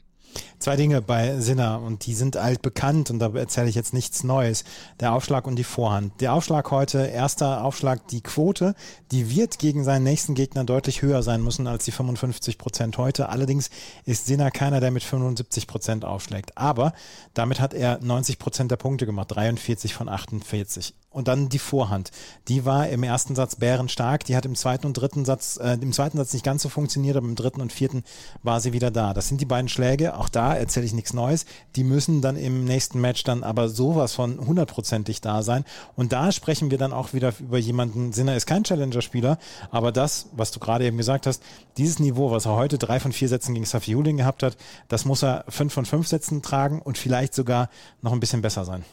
[0.58, 4.62] Zwei Dinge bei Sinner und die sind altbekannt und da erzähle ich jetzt nichts Neues.
[5.00, 6.20] Der Aufschlag und die Vorhand.
[6.20, 8.76] Der Aufschlag heute, erster Aufschlag, die Quote,
[9.10, 13.28] die wird gegen seinen nächsten Gegner deutlich höher sein müssen als die 55 Prozent heute.
[13.28, 13.70] Allerdings
[14.04, 16.56] ist Sinner keiner, der mit 75 Prozent aufschlägt.
[16.56, 16.92] Aber
[17.34, 20.94] damit hat er 90 Prozent der Punkte gemacht, 43 von 48.
[21.10, 22.10] Und dann die Vorhand.
[22.48, 24.24] Die war im ersten Satz bärenstark.
[24.24, 27.16] Die hat im zweiten und dritten Satz, äh, im zweiten Satz nicht ganz so funktioniert,
[27.16, 28.02] aber im dritten und vierten
[28.42, 29.12] war sie wieder da.
[29.12, 30.14] Das sind die beiden Schläge.
[30.22, 31.46] Auch da erzähle ich nichts Neues.
[31.74, 35.64] Die müssen dann im nächsten Match dann aber sowas von hundertprozentig da sein.
[35.96, 38.12] Und da sprechen wir dann auch wieder über jemanden.
[38.12, 39.36] Sinner ist kein Challenger-Spieler,
[39.72, 41.42] aber das, was du gerade eben gesagt hast,
[41.76, 44.56] dieses Niveau, was er heute drei von vier Sätzen gegen Safi Huling gehabt hat,
[44.86, 47.68] das muss er fünf von fünf Sätzen tragen und vielleicht sogar
[48.00, 48.84] noch ein bisschen besser sein.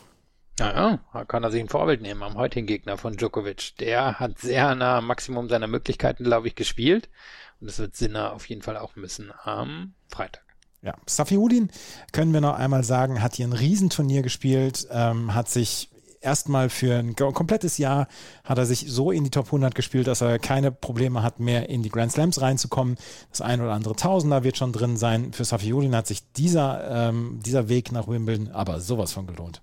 [0.58, 3.78] Naja, kann er sich ein Vorbild nehmen am heutigen Gegner von Djokovic.
[3.78, 7.08] Der hat sehr nah Maximum seiner Möglichkeiten, glaube ich, gespielt.
[7.62, 10.49] Und das wird Sinner auf jeden Fall auch müssen am Freitag.
[10.82, 11.70] Ja, Safiuddin,
[12.14, 15.90] können wir noch einmal sagen, hat hier ein Riesenturnier gespielt, ähm, hat sich
[16.22, 18.08] erstmal für ein komplettes Jahr
[18.44, 21.70] hat er sich so in die Top 100 gespielt, dass er keine Probleme hat, mehr
[21.70, 22.98] in die Grand Slams reinzukommen.
[23.30, 25.34] Das ein oder andere Tausender wird schon drin sein.
[25.34, 29.62] Für Safiuddin hat sich dieser, ähm, dieser Weg nach Wimbledon aber sowas von gelohnt.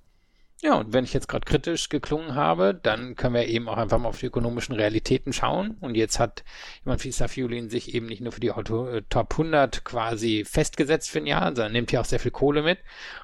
[0.63, 3.99] Ja, und wenn ich jetzt gerade kritisch geklungen habe, dann können wir eben auch einfach
[3.99, 5.77] mal auf die ökonomischen Realitäten schauen.
[5.81, 6.45] Und jetzt hat
[6.85, 11.19] jemand wie Safiulin sich eben nicht nur für die äh, Top 100 quasi festgesetzt für
[11.19, 12.79] ein Jahr, sondern nimmt ja auch sehr viel Kohle mit.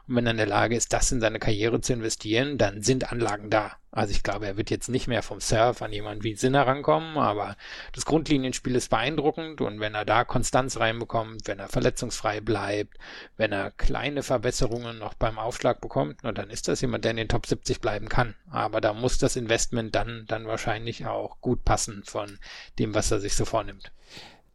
[0.07, 3.11] Und wenn er in der Lage ist, das in seine Karriere zu investieren, dann sind
[3.11, 3.77] Anlagen da.
[3.95, 7.19] Also ich glaube, er wird jetzt nicht mehr vom Surf an jemanden wie Sinner rankommen,
[7.19, 7.57] aber
[7.93, 12.97] das Grundlinienspiel ist beeindruckend und wenn er da Konstanz reinbekommt, wenn er verletzungsfrei bleibt,
[13.37, 17.19] wenn er kleine Verbesserungen noch beim Aufschlag bekommt, na, dann ist das jemand, der in
[17.19, 18.35] den Top 70 bleiben kann.
[18.51, 22.39] Aber da muss das Investment dann, dann wahrscheinlich auch gut passen von
[22.79, 23.93] dem, was er sich so vornimmt.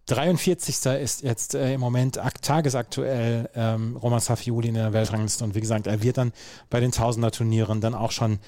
[0.08, 0.86] 43.
[1.00, 5.86] ist jetzt äh, im Moment tagesaktuell ähm, Roman Safiuli in der Weltrangliste und wie gesagt,
[5.86, 6.32] er wird dann
[6.69, 8.39] bei den Tausender-Turnieren dann auch schon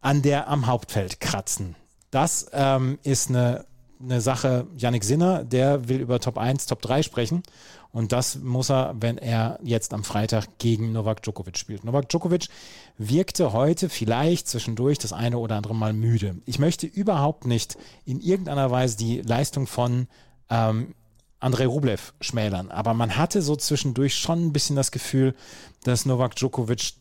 [0.00, 1.74] an der am Hauptfeld kratzen.
[2.10, 3.66] Das ähm, ist eine,
[4.00, 7.42] eine Sache, Yannick Sinner, der will über Top 1, Top 3 sprechen.
[7.90, 11.84] Und das muss er, wenn er jetzt am Freitag gegen Novak Djokovic spielt.
[11.84, 12.48] Novak Djokovic
[12.98, 16.36] wirkte heute vielleicht zwischendurch das eine oder andere Mal müde.
[16.44, 20.06] Ich möchte überhaupt nicht in irgendeiner Weise die Leistung von
[20.50, 20.94] ähm,
[21.40, 22.70] Andrei Rublev schmälern.
[22.70, 25.34] Aber man hatte so zwischendurch schon ein bisschen das Gefühl,
[25.84, 26.92] dass Novak Djokovic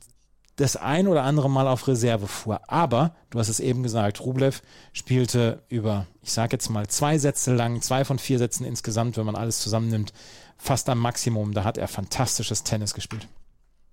[0.58, 2.62] das ein oder andere Mal auf Reserve fuhr.
[2.68, 7.56] Aber, du hast es eben gesagt, Rublev spielte über, ich sage jetzt mal, zwei Sätze
[7.56, 10.14] lang, zwei von vier Sätzen insgesamt, wenn man alles zusammennimmt,
[10.58, 11.54] fast am Maximum.
[11.54, 13.28] Da hat er fantastisches Tennis gespielt.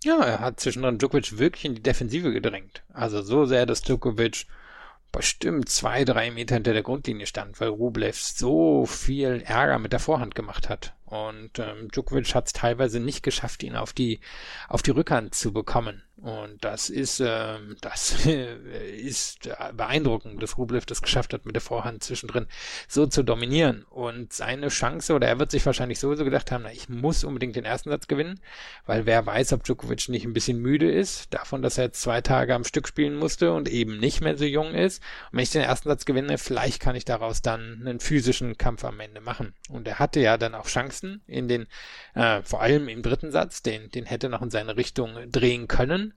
[0.05, 2.83] Ja, er hat zwischendrin Djokovic wirklich in die Defensive gedrängt.
[2.93, 4.47] Also so sehr, dass Djokovic
[5.13, 10.01] bestimmt zwei, drei Meter hinter der Grundlinie stand, weil Rublev so viel Ärger mit der
[10.01, 10.95] Vorhand gemacht hat.
[11.15, 14.19] Und ähm, Djokovic hat es teilweise nicht geschafft, ihn auf die
[14.69, 16.03] auf die Rückhand zu bekommen.
[16.17, 18.25] Und das ist, äh, das
[18.97, 22.47] ist beeindruckend, dass Rublev das geschafft hat, mit der Vorhand zwischendrin
[22.89, 23.85] so zu dominieren.
[23.91, 27.57] Und seine Chance, oder er wird sich wahrscheinlich sowieso gedacht haben, na, ich muss unbedingt
[27.57, 28.41] den ersten Satz gewinnen,
[28.87, 32.23] weil wer weiß, ob Djokovic nicht ein bisschen müde ist, davon, dass er jetzt zwei
[32.23, 35.03] Tage am Stück spielen musste und eben nicht mehr so jung ist.
[35.31, 38.85] Und wenn ich den ersten Satz gewinne, vielleicht kann ich daraus dann einen physischen Kampf
[38.85, 39.53] am Ende machen.
[39.69, 41.67] Und er hatte ja dann auch Chancen in den,
[42.15, 46.15] äh, vor allem im dritten Satz, den, den hätte noch in seine Richtung drehen können.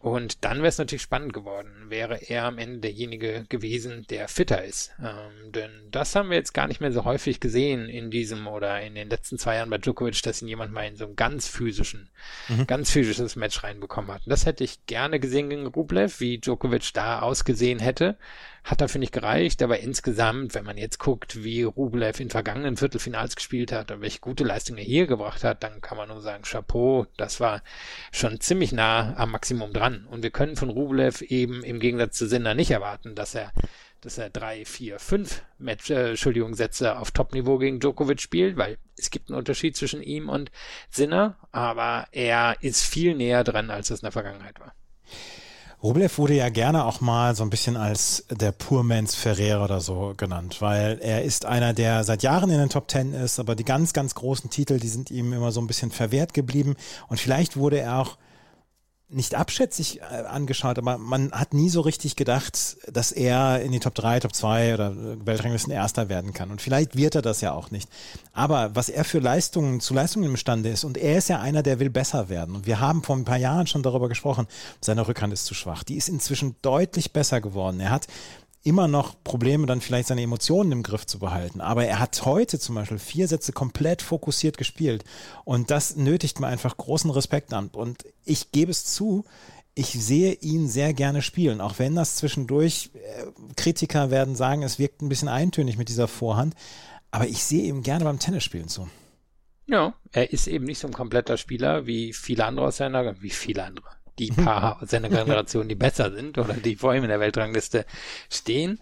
[0.00, 4.62] Und dann wäre es natürlich spannend geworden, wäre er am Ende derjenige gewesen, der fitter
[4.62, 4.92] ist.
[5.00, 8.80] Ähm, denn das haben wir jetzt gar nicht mehr so häufig gesehen in diesem oder
[8.80, 11.48] in den letzten zwei Jahren bei Djokovic, dass ihn jemand mal in so einen ganz
[11.48, 12.10] physischen,
[12.48, 12.68] mhm.
[12.68, 14.24] ganz physisches Match reinbekommen hat.
[14.24, 18.16] Und das hätte ich gerne gesehen gegen Rublev, wie Djokovic da ausgesehen hätte.
[18.68, 23.34] Hat dafür nicht gereicht, aber insgesamt, wenn man jetzt guckt, wie Rublev in vergangenen Viertelfinals
[23.34, 26.42] gespielt hat und welche gute Leistung er hier gebracht hat, dann kann man nur sagen,
[26.42, 27.62] Chapeau, das war
[28.12, 30.06] schon ziemlich nah am Maximum dran.
[30.10, 33.52] Und wir können von Rublev eben im Gegensatz zu Sender nicht erwarten, dass er
[34.02, 38.78] dass er drei, vier, fünf Match, äh, Entschuldigung, Sätze auf Topniveau gegen Djokovic spielt, weil
[38.96, 40.50] es gibt einen Unterschied zwischen ihm und
[40.90, 44.74] Sinner, aber er ist viel näher dran, als es in der Vergangenheit war.
[45.80, 50.12] Rublev wurde ja gerne auch mal so ein bisschen als der Purmans Ferrer oder so
[50.16, 53.64] genannt, weil er ist einer, der seit Jahren in den Top Ten ist, aber die
[53.64, 56.74] ganz, ganz großen Titel, die sind ihm immer so ein bisschen verwehrt geblieben.
[57.06, 58.16] Und vielleicht wurde er auch
[59.10, 63.80] nicht abschätzig äh, angeschaut, aber man hat nie so richtig gedacht, dass er in die
[63.80, 66.50] Top 3, Top 2 oder äh, Weltranglisten Erster werden kann.
[66.50, 67.88] Und vielleicht wird er das ja auch nicht.
[68.34, 71.80] Aber was er für Leistungen, zu Leistungen imstande ist, und er ist ja einer, der
[71.80, 72.54] will besser werden.
[72.54, 74.46] Und wir haben vor ein paar Jahren schon darüber gesprochen,
[74.80, 75.84] seine Rückhand ist zu schwach.
[75.84, 77.80] Die ist inzwischen deutlich besser geworden.
[77.80, 78.08] Er hat
[78.68, 81.62] immer noch Probleme, dann vielleicht seine Emotionen im Griff zu behalten.
[81.62, 85.04] Aber er hat heute zum Beispiel vier Sätze komplett fokussiert gespielt.
[85.44, 87.68] Und das nötigt mir einfach großen Respekt an.
[87.68, 89.24] Und ich gebe es zu,
[89.74, 93.24] ich sehe ihn sehr gerne spielen, auch wenn das zwischendurch äh,
[93.56, 96.54] Kritiker werden sagen, es wirkt ein bisschen eintönig mit dieser Vorhand.
[97.10, 98.86] Aber ich sehe ihm gerne beim Tennisspielen zu.
[99.66, 103.30] Ja, er ist eben nicht so ein kompletter Spieler wie viele andere aus seiner, wie
[103.30, 107.20] viele andere die paar seiner Generation, die besser sind oder die vor ihm in der
[107.20, 107.86] Weltrangliste
[108.30, 108.80] stehen.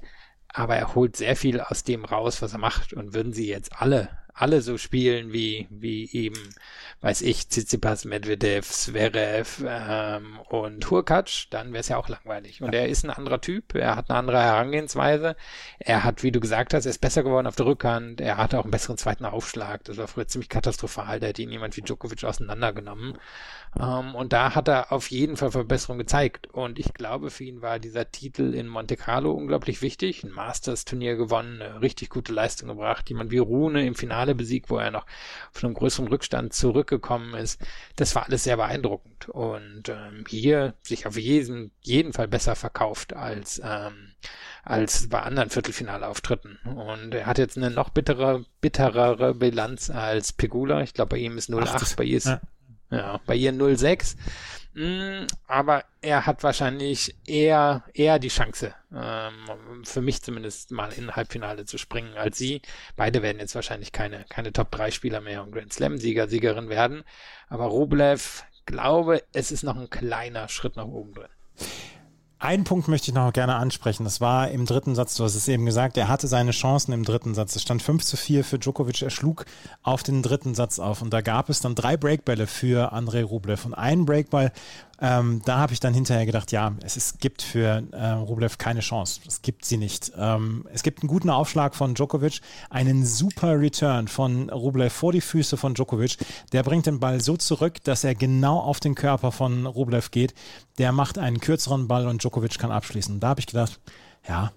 [0.49, 2.95] Aber er holt sehr viel aus dem raus, was er macht.
[2.95, 6.39] Und würden sie jetzt alle, alle so spielen wie, wie eben,
[7.01, 12.63] weiß ich, Tsitsipas, Medvedev, Zverev ähm, und Hurkacz, dann wäre es ja auch langweilig.
[12.63, 15.37] Und er ist ein anderer Typ, er hat eine andere Herangehensweise.
[15.79, 18.21] Er hat, wie du gesagt hast, er ist besser geworden auf der Rückhand.
[18.21, 19.85] Er hat auch einen besseren zweiten Aufschlag.
[19.85, 21.21] Das war früher ziemlich katastrophal.
[21.21, 23.19] Da hätte ihn jemand wie Djokovic auseinandergenommen.
[23.79, 26.49] Ähm, und da hat er auf jeden Fall Verbesserung gezeigt.
[26.53, 30.25] Und ich glaube, für ihn war dieser Titel in Monte Carlo unglaublich wichtig.
[30.25, 33.09] Ein Masters-Turnier gewonnen, eine richtig gute Leistung gebracht.
[33.09, 35.07] Jemand wie Rune im Finale besiegt, wo er noch
[35.53, 37.61] von einem größeren Rückstand zurückgekommen ist.
[37.97, 39.29] Das war alles sehr beeindruckend.
[39.29, 44.13] Und ähm, hier sich auf jeden, jeden Fall besser verkauft als, ähm,
[44.63, 46.59] als bei anderen Viertelfinalauftritten.
[46.65, 50.83] Und er hat jetzt eine noch bittere, bitterere Bilanz als Pegula.
[50.83, 52.41] Ich glaube, bei ihm ist 0,8, bei ihr ist ja.
[52.91, 54.17] Ja, bei ihr 0,6.
[54.75, 61.17] Mm, aber er hat wahrscheinlich eher, eher die Chance, ähm, für mich zumindest mal in
[61.17, 62.61] Halbfinale zu springen als sie.
[62.95, 67.05] Beide werden jetzt wahrscheinlich keine, keine Top-3-Spieler mehr und Grand Slam-Sieger, Siegerin werden.
[67.49, 71.31] Aber Rublev, glaube, es ist noch ein kleiner Schritt nach oben drin.
[72.47, 74.05] Einen Punkt möchte ich noch gerne ansprechen.
[74.05, 77.05] Das war im dritten Satz, du hast es eben gesagt, er hatte seine Chancen im
[77.05, 77.57] dritten Satz.
[77.57, 79.03] Es stand 5 zu 4 für Djokovic.
[79.03, 79.47] Er schlug
[79.83, 83.67] auf den dritten Satz auf und da gab es dann drei Breakbälle für Andrei Rublev.
[83.67, 84.53] Und einen Breakball
[85.01, 88.81] ähm, da habe ich dann hinterher gedacht, ja, es ist, gibt für äh, Rublev keine
[88.81, 89.21] Chance.
[89.27, 90.13] Es gibt sie nicht.
[90.17, 95.21] Ähm, es gibt einen guten Aufschlag von Djokovic, einen super Return von Rublev vor die
[95.21, 96.17] Füße von Djokovic.
[96.53, 100.35] Der bringt den Ball so zurück, dass er genau auf den Körper von Rublev geht.
[100.79, 103.21] Der macht einen kürzeren Ball und Djokovic kann abschließen.
[103.21, 103.81] Da habe ich gedacht,
[104.27, 104.53] ja,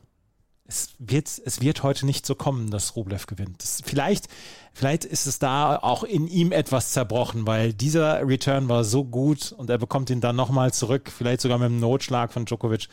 [0.69, 3.63] es wird, es wird heute nicht so kommen, dass Rublev gewinnt.
[3.63, 4.27] Das, vielleicht,
[4.71, 9.51] vielleicht ist es da auch in ihm etwas zerbrochen, weil dieser Return war so gut
[9.51, 12.87] und er bekommt ihn dann nochmal zurück, vielleicht sogar mit einem Notschlag von Djokovic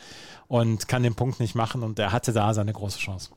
[0.47, 3.29] und kann den Punkt nicht machen und er hatte da seine große Chance.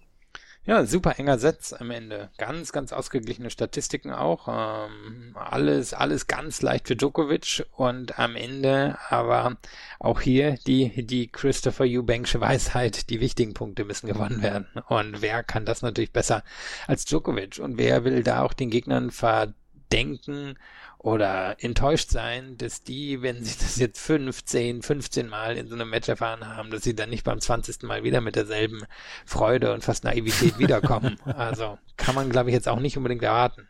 [0.67, 2.29] Ja, super enger Satz am Ende.
[2.37, 4.47] Ganz, ganz ausgeglichene Statistiken auch.
[4.47, 9.57] Ähm, alles, alles ganz leicht für Djokovic und am Ende aber
[9.99, 14.67] auch hier die, die Christopher Eubanksche Weisheit, die wichtigen Punkte müssen gewonnen werden.
[14.89, 16.45] Und wer kann das natürlich besser
[16.87, 17.59] als Djokovic?
[17.59, 20.59] Und wer will da auch den Gegnern verdenken
[21.03, 25.89] oder enttäuscht sein, dass die, wenn sie das jetzt 15, 15 Mal in so einem
[25.89, 27.83] Match erfahren haben, dass sie dann nicht beim 20.
[27.85, 28.83] Mal wieder mit derselben
[29.25, 31.19] Freude und fast Naivität wiederkommen.
[31.41, 33.70] Also kann man, glaube ich, jetzt auch nicht unbedingt erwarten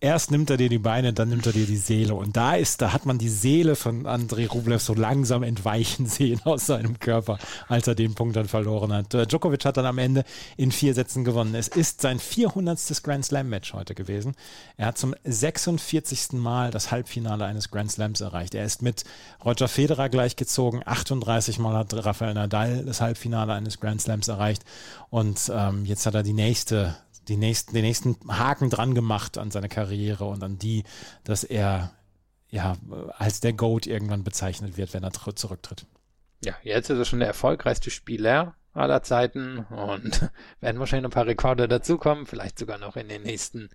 [0.00, 2.14] erst nimmt er dir die Beine, dann nimmt er dir die Seele.
[2.14, 6.40] Und da ist, da hat man die Seele von Andrei Rublev so langsam entweichen sehen
[6.44, 7.38] aus seinem Körper,
[7.68, 9.14] als er den Punkt dann verloren hat.
[9.14, 10.24] Äh, Djokovic hat dann am Ende
[10.56, 11.54] in vier Sätzen gewonnen.
[11.54, 12.76] Es ist sein 400.
[13.02, 14.34] Grand Slam Match heute gewesen.
[14.76, 16.32] Er hat zum 46.
[16.32, 18.54] Mal das Halbfinale eines Grand Slams erreicht.
[18.54, 19.04] Er ist mit
[19.44, 20.82] Roger Federer gleichgezogen.
[20.84, 24.64] 38 Mal hat Rafael Nadal das Halbfinale eines Grand Slams erreicht.
[25.10, 26.96] Und ähm, jetzt hat er die nächste
[27.28, 30.84] die nächsten, den nächsten Haken dran gemacht an seine Karriere und an die,
[31.24, 31.92] dass er
[32.48, 32.76] ja
[33.16, 35.86] als der GOAT irgendwann bezeichnet wird, wenn er zurücktritt.
[36.44, 41.26] Ja, jetzt ist er schon der erfolgreichste Spieler aller Zeiten und werden wahrscheinlich ein paar
[41.26, 43.70] Rekorde dazukommen, vielleicht sogar noch in den nächsten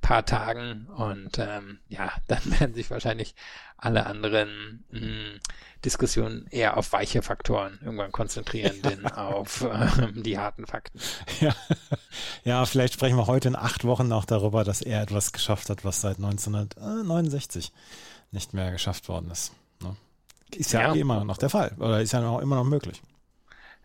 [0.00, 3.34] paar Tagen und ähm, ja, dann werden sich wahrscheinlich
[3.76, 5.40] alle anderen mh, hm,
[5.84, 8.90] Diskussionen eher auf weiche Faktoren irgendwann konzentrieren, ja.
[8.90, 11.00] denn auf ähm, die harten Fakten.
[11.40, 11.54] Ja.
[12.44, 15.84] ja, vielleicht sprechen wir heute in acht Wochen noch darüber, dass er etwas geschafft hat,
[15.84, 17.72] was seit 1969
[18.32, 19.52] nicht mehr geschafft worden ist.
[19.82, 19.96] Ne?
[20.54, 23.02] Ist ja, ja immer noch der Fall oder ist ja noch, immer noch möglich.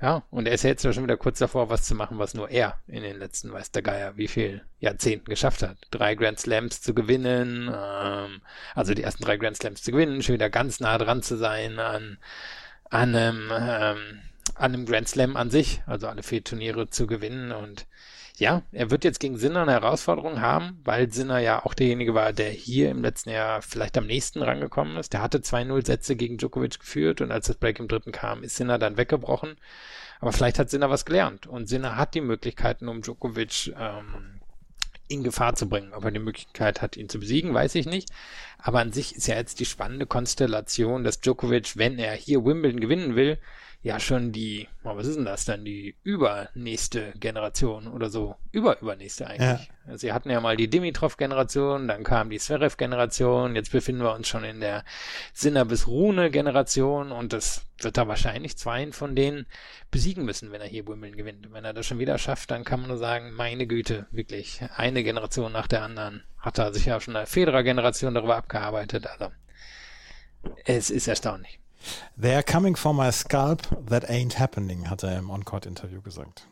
[0.02, 2.50] Ja, und er ist ja jetzt schon wieder kurz davor, was zu machen, was nur
[2.50, 5.78] er in den letzten, weiß der Geier, wie viel Jahrzehnten geschafft hat.
[5.92, 8.42] Drei Grand Slams zu gewinnen, ähm,
[8.74, 11.78] also die ersten drei Grand Slams zu gewinnen, schon wieder ganz nah dran zu sein
[11.78, 12.18] an,
[12.90, 14.22] an einem, ähm,
[14.56, 17.86] an einem Grand Slam an sich, also alle vier Turniere zu gewinnen und
[18.42, 22.34] ja, er wird jetzt gegen Sinner eine Herausforderung haben, weil Sinner ja auch derjenige war,
[22.34, 25.14] der hier im letzten Jahr vielleicht am nächsten rangekommen ist.
[25.14, 28.56] Der hatte 2-0 Sätze gegen Djokovic geführt und als das Break im dritten kam, ist
[28.56, 29.58] Sinner dann weggebrochen.
[30.20, 34.42] Aber vielleicht hat Sinner was gelernt und Sinner hat die Möglichkeiten, um Djokovic ähm,
[35.08, 35.94] in Gefahr zu bringen.
[35.94, 38.10] Ob er die Möglichkeit hat, ihn zu besiegen, weiß ich nicht.
[38.58, 42.80] Aber an sich ist ja jetzt die spannende Konstellation, dass Djokovic, wenn er hier Wimbledon
[42.80, 43.38] gewinnen will,
[43.84, 49.26] ja schon die, oh, was ist denn das dann, die übernächste Generation oder so, überübernächste
[49.26, 49.70] eigentlich.
[49.88, 49.98] Ja.
[49.98, 54.44] Sie hatten ja mal die Dimitrov-Generation, dann kam die Zverev-Generation, jetzt befinden wir uns schon
[54.44, 54.84] in der
[55.34, 59.48] Sinner bis Rune-Generation und das wird da wahrscheinlich zwei von denen
[59.90, 61.52] besiegen müssen, wenn er hier Wimbledon gewinnt.
[61.52, 65.04] Wenn er das schon wieder schafft, dann kann man nur sagen, meine Güte, wirklich, eine
[65.04, 69.32] Generation nach der anderen hat er sich ja schon eine Federer-Generation darüber abgearbeitet, also
[70.66, 71.61] es ist erstaunlich.
[72.16, 76.48] They're coming for my scalp, that ain't happening, hat er im On-Court-Interview gesagt.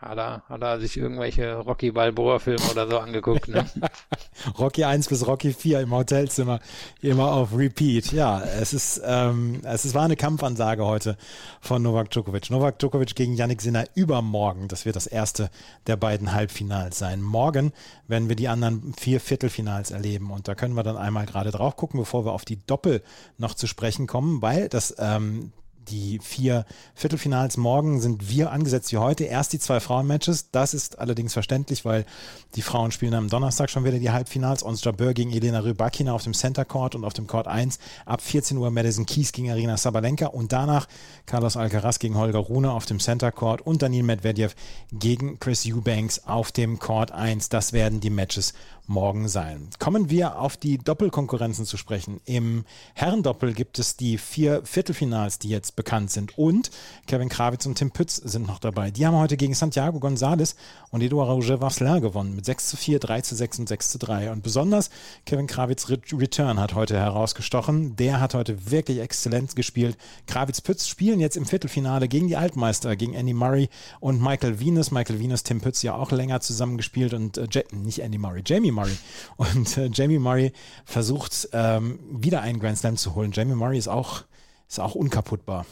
[0.00, 3.66] Hat er, hat er sich irgendwelche Rocky Balboa-Filme oder so angeguckt, ne?
[4.58, 6.60] Rocky 1 bis Rocky 4 im Hotelzimmer,
[7.00, 8.12] immer auf Repeat.
[8.12, 11.16] Ja, es ist, ähm, es ist, war eine Kampfansage heute
[11.60, 12.48] von Novak Djokovic.
[12.50, 14.68] Novak Djokovic gegen Yannick Sinner übermorgen.
[14.68, 15.50] Das wird das erste
[15.88, 17.20] der beiden Halbfinals sein.
[17.20, 17.72] Morgen
[18.06, 21.74] werden wir die anderen vier Viertelfinals erleben und da können wir dann einmal gerade drauf
[21.74, 23.02] gucken, bevor wir auf die Doppel
[23.36, 25.52] noch zu sprechen kommen, weil das ähm,
[25.90, 29.24] die vier Viertelfinals morgen sind wir angesetzt wie heute.
[29.24, 30.50] Erst die zwei Frauenmatches.
[30.50, 32.04] Das ist allerdings verständlich, weil
[32.54, 34.62] die Frauen spielen am Donnerstag schon wieder die Halbfinals.
[34.62, 37.78] Ons Jabeur gegen Elena Rybakina auf dem Center Court und auf dem Court 1.
[38.06, 40.86] Ab 14 Uhr Madison Keys gegen Arina Sabalenka und danach
[41.26, 44.54] Carlos Alcaraz gegen Holger Rune auf dem Center Court und Daniel Medvedev
[44.92, 47.48] gegen Chris Eubanks auf dem Court 1.
[47.48, 48.54] Das werden die Matches
[48.88, 49.68] morgen sein.
[49.78, 52.20] Kommen wir auf die Doppelkonkurrenzen zu sprechen.
[52.24, 56.36] Im Herrendoppel gibt es die vier Viertelfinals, die jetzt bekannt sind.
[56.36, 56.72] Und
[57.06, 58.90] Kevin Krawitz und Tim Pütz sind noch dabei.
[58.90, 60.56] Die haben heute gegen Santiago González
[60.90, 63.98] und Eduard Roger Vasselin gewonnen mit 6 zu 4, 3 zu 6 und 6 zu
[63.98, 64.32] 3.
[64.32, 64.90] Und besonders
[65.24, 67.94] Kevin Krawitz Return hat heute herausgestochen.
[67.94, 69.96] Der hat heute wirklich exzellent gespielt.
[70.26, 73.68] Krawitz Pütz spielen jetzt im Viertelfinale gegen die Altmeister, gegen Andy Murray
[74.00, 74.90] und Michael Venus.
[74.90, 78.96] Michael Venus, Tim Pütz ja auch länger zusammengespielt und äh, nicht Andy Murray, Jamie Murray.
[79.36, 80.52] Und äh, Jamie Murray
[80.84, 83.30] versucht ähm, wieder einen Grand Slam zu holen.
[83.32, 84.24] Jamie Murray ist auch,
[84.68, 85.66] ist auch unkaputtbar.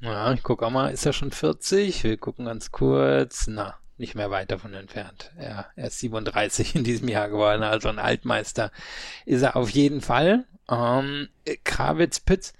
[0.00, 2.04] Ja, ich gucke auch mal, ist er schon 40?
[2.04, 3.46] Wir gucken ganz kurz.
[3.46, 5.32] Na, nicht mehr weit davon entfernt.
[5.40, 8.70] Ja, er ist 37 in diesem Jahr geworden, also ein Altmeister
[9.24, 10.44] ist er auf jeden Fall.
[10.70, 11.28] Ähm,
[11.64, 12.52] Krawitz Pütz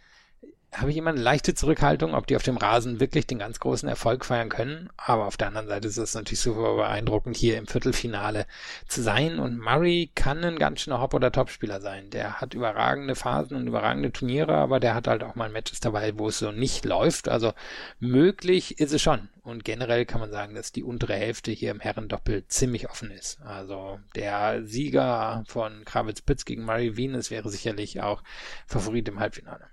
[0.75, 3.89] habe ich immer eine leichte Zurückhaltung, ob die auf dem Rasen wirklich den ganz großen
[3.89, 4.91] Erfolg feiern können.
[4.97, 8.47] Aber auf der anderen Seite ist es natürlich super beeindruckend, hier im Viertelfinale
[8.89, 9.39] zu sein.
[9.39, 12.11] Und Murray kann ein ganz schöner Hop- oder Topspieler sein.
[12.11, 16.19] Der hat überragende Phasen und überragende Turniere, aber der hat halt auch mal Matches dabei,
[16.19, 17.29] wo es so nicht läuft.
[17.29, 17.53] Also
[18.01, 19.29] möglich ist es schon.
[19.45, 23.43] Und generell kann man sagen, dass die untere Hälfte hier im Herrendoppel ziemlich offen ist.
[23.43, 28.23] Also der Sieger von Kravitz-Pitz gegen Murray Venus wäre sicherlich auch
[28.67, 29.67] Favorit im Halbfinale.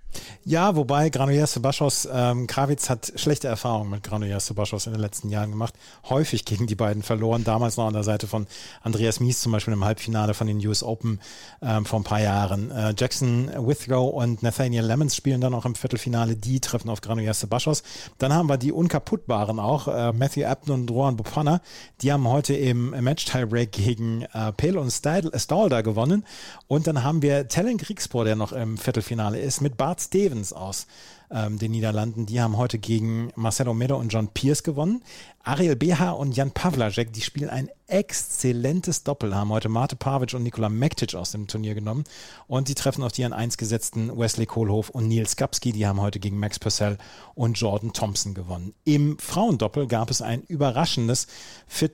[0.44, 5.30] Ja, wobei Granollers Sebastos, ähm, Kravitz hat schlechte Erfahrungen mit Granollers Sebastos in den letzten
[5.30, 5.74] Jahren gemacht.
[6.08, 7.44] Häufig gegen die beiden verloren.
[7.44, 8.46] Damals noch an der Seite von
[8.82, 11.20] Andreas Mies zum Beispiel im Halbfinale von den US Open
[11.62, 12.70] ähm, vor ein paar Jahren.
[12.70, 16.36] Äh, Jackson Withrow und Nathaniel Lemons spielen dann auch im Viertelfinale.
[16.36, 17.82] Die treffen auf Granollers Sebastos.
[18.18, 21.60] Dann haben wir die unkaputtbaren auch, äh, Matthew Abden und Rohan Bopana.
[22.00, 26.24] Die haben heute im Match-Tiebreak gegen äh, Pale und Stalder gewonnen.
[26.66, 30.86] Und dann haben wir Tellen Kriegspor, der noch im Viertelfinale ist, mit Bart Stevens aus
[31.30, 32.26] ähm, den Niederlanden.
[32.26, 35.02] Die haben heute gegen Marcelo Melo und John Pierce gewonnen.
[35.44, 40.44] Ariel Beha und Jan Pavlacek, die spielen ein exzellentes Doppel, haben heute Mate Pavic und
[40.44, 42.04] Nikola Mektic aus dem Turnier genommen.
[42.46, 46.00] Und sie treffen auf die an 1 gesetzten Wesley Kohlhoff und Nils Skapski, die haben
[46.00, 46.96] heute gegen Max Purcell
[47.34, 48.72] und Jordan Thompson gewonnen.
[48.84, 51.26] Im Frauendoppel gab es ein überraschendes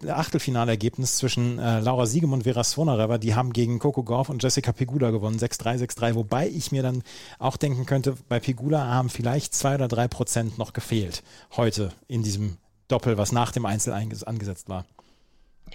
[0.06, 4.72] Achtelfinalergebnis zwischen äh, Laura Siegem und Vera Svonareva, die haben gegen Coco Gauff und Jessica
[4.72, 7.02] Pegula gewonnen, 6-3, 6-3, wobei ich mir dann
[7.38, 11.22] auch denken könnte, bei Pegula haben vielleicht zwei oder drei Prozent noch gefehlt
[11.56, 12.58] heute in diesem
[12.88, 14.86] Doppel, was nach dem Einzel angesetzt war.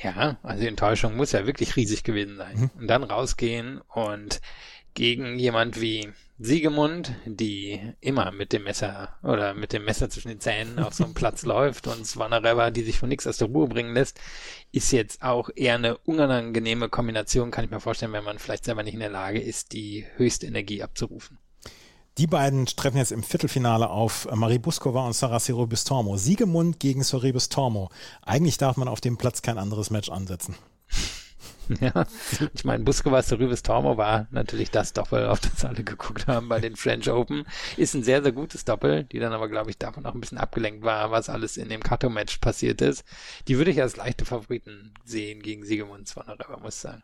[0.02, 2.58] Ja, also die Enttäuschung muss ja wirklich riesig gewesen sein.
[2.58, 2.72] Mhm.
[2.80, 4.42] Und dann rausgehen und
[4.94, 6.10] gegen jemand wie
[6.40, 11.04] Siegemund, die immer mit dem Messer oder mit dem Messer zwischen den Zähnen auf so
[11.04, 14.20] einem Platz läuft und Swanareva, die sich von nichts aus der Ruhe bringen lässt,
[14.72, 18.84] ist jetzt auch eher eine unangenehme Kombination, kann ich mir vorstellen, wenn man vielleicht selber
[18.84, 21.38] nicht in der Lage ist, die höchste Energie abzurufen.
[22.20, 26.18] Die beiden treffen jetzt im Viertelfinale auf Marie Buskova und Sarah Sorribes-Tormo.
[26.18, 27.90] Siegemund gegen Sorribes-Tormo.
[28.22, 30.56] Eigentlich darf man auf dem Platz kein anderes Match ansetzen.
[31.80, 32.06] Ja,
[32.54, 36.60] ich meine, Buskova Sorribes Tormo war natürlich das Doppel, auf das alle geguckt haben bei
[36.60, 37.46] den French Open.
[37.78, 40.38] Ist ein sehr, sehr gutes Doppel, die dann aber, glaube ich, davon auch ein bisschen
[40.38, 43.06] abgelenkt war, was alles in dem Kato-Match passiert ist.
[43.48, 47.04] Die würde ich als leichte Favoriten sehen gegen Siegemund Zvonareva, muss ich sagen.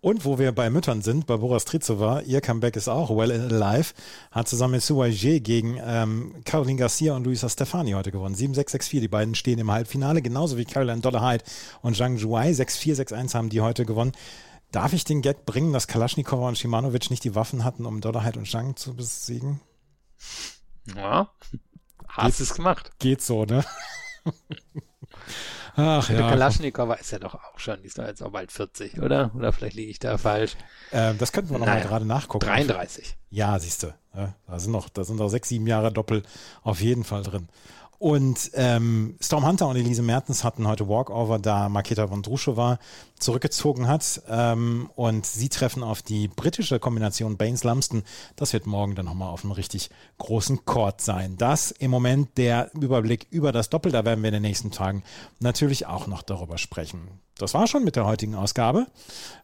[0.00, 3.94] Und wo wir bei Müttern sind, bei Boris Trizova, ihr Comeback ist auch well alive,
[4.30, 8.34] hat zusammen mit Suwaje gegen ähm, Caroline Garcia und Luisa Stefani heute gewonnen.
[8.34, 11.44] 7-6-6-4, die beiden stehen im Halbfinale, genauso wie Caroline Dollarhide
[11.82, 12.50] und Zhang Zhuai.
[12.50, 14.12] 6-4, 6-1 haben die heute gewonnen.
[14.70, 18.38] Darf ich den Gag bringen, dass Kalaschnikova und Shimanovic nicht die Waffen hatten, um Dollarhide
[18.38, 19.60] und Zhang zu besiegen?
[20.94, 21.30] Ja,
[22.08, 22.92] hast es gemacht.
[22.98, 23.64] Geht so, ne?
[25.80, 26.28] Ach ja.
[26.28, 29.30] Kalaschnikowa ist ja doch auch schon, die ist doch jetzt auch bald 40, oder?
[29.36, 30.56] Oder vielleicht liege ich da falsch.
[30.92, 32.44] Ähm, das könnten wir nochmal naja, gerade nachgucken.
[32.44, 33.16] 33.
[33.30, 33.94] Ja, siehst du.
[34.14, 36.24] Ja, da sind noch, da sind noch sechs, sieben Jahre Doppel
[36.64, 37.48] auf jeden Fall drin.
[37.98, 42.78] Und ähm, Storm Hunter und Elise Mertens hatten heute Walkover, da Maketa Vondrushova
[43.18, 44.22] zurückgezogen hat.
[44.28, 48.02] Ähm, und sie treffen auf die britische Kombination Baines Lumsden.
[48.36, 51.36] Das wird morgen dann nochmal auf einem richtig großen Court sein.
[51.36, 53.92] Das im Moment der Überblick über das Doppel.
[53.92, 55.02] Da werden wir in den nächsten Tagen
[55.40, 57.08] natürlich auch noch darüber sprechen.
[57.38, 58.88] Das war schon mit der heutigen Ausgabe.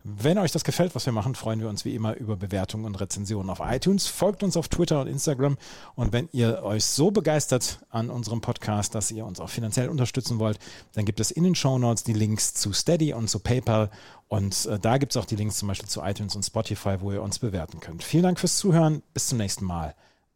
[0.03, 3.01] Wenn euch das gefällt, was wir machen, freuen wir uns wie immer über Bewertungen und
[3.01, 4.09] Rezensionen auf iTunes.
[4.09, 5.57] Folgt uns auf Twitter und Instagram.
[5.95, 10.41] Und wenn ihr euch so begeistert an unserem Podcast, dass ihr uns auch finanziell unterstützen
[10.41, 10.59] wollt,
[10.95, 13.91] dann gibt es in den Show Notes die Links zu Steady und zu PayPal.
[14.29, 17.13] Und äh, da gibt es auch die Links zum Beispiel zu iTunes und Spotify, wo
[17.13, 18.03] ihr uns bewerten könnt.
[18.03, 19.03] Vielen Dank fürs Zuhören.
[19.13, 19.95] Bis zum nächsten Mal.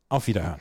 [0.09, 0.61] Auf Wiederhören.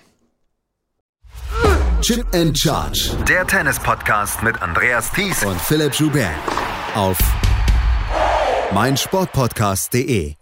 [2.02, 3.12] Chip and Charge.
[3.28, 6.36] Der Tennis-Podcast mit Andreas Thies und Philipp Joubert
[6.96, 7.18] auf
[8.74, 10.36] meinsportpodcast.de.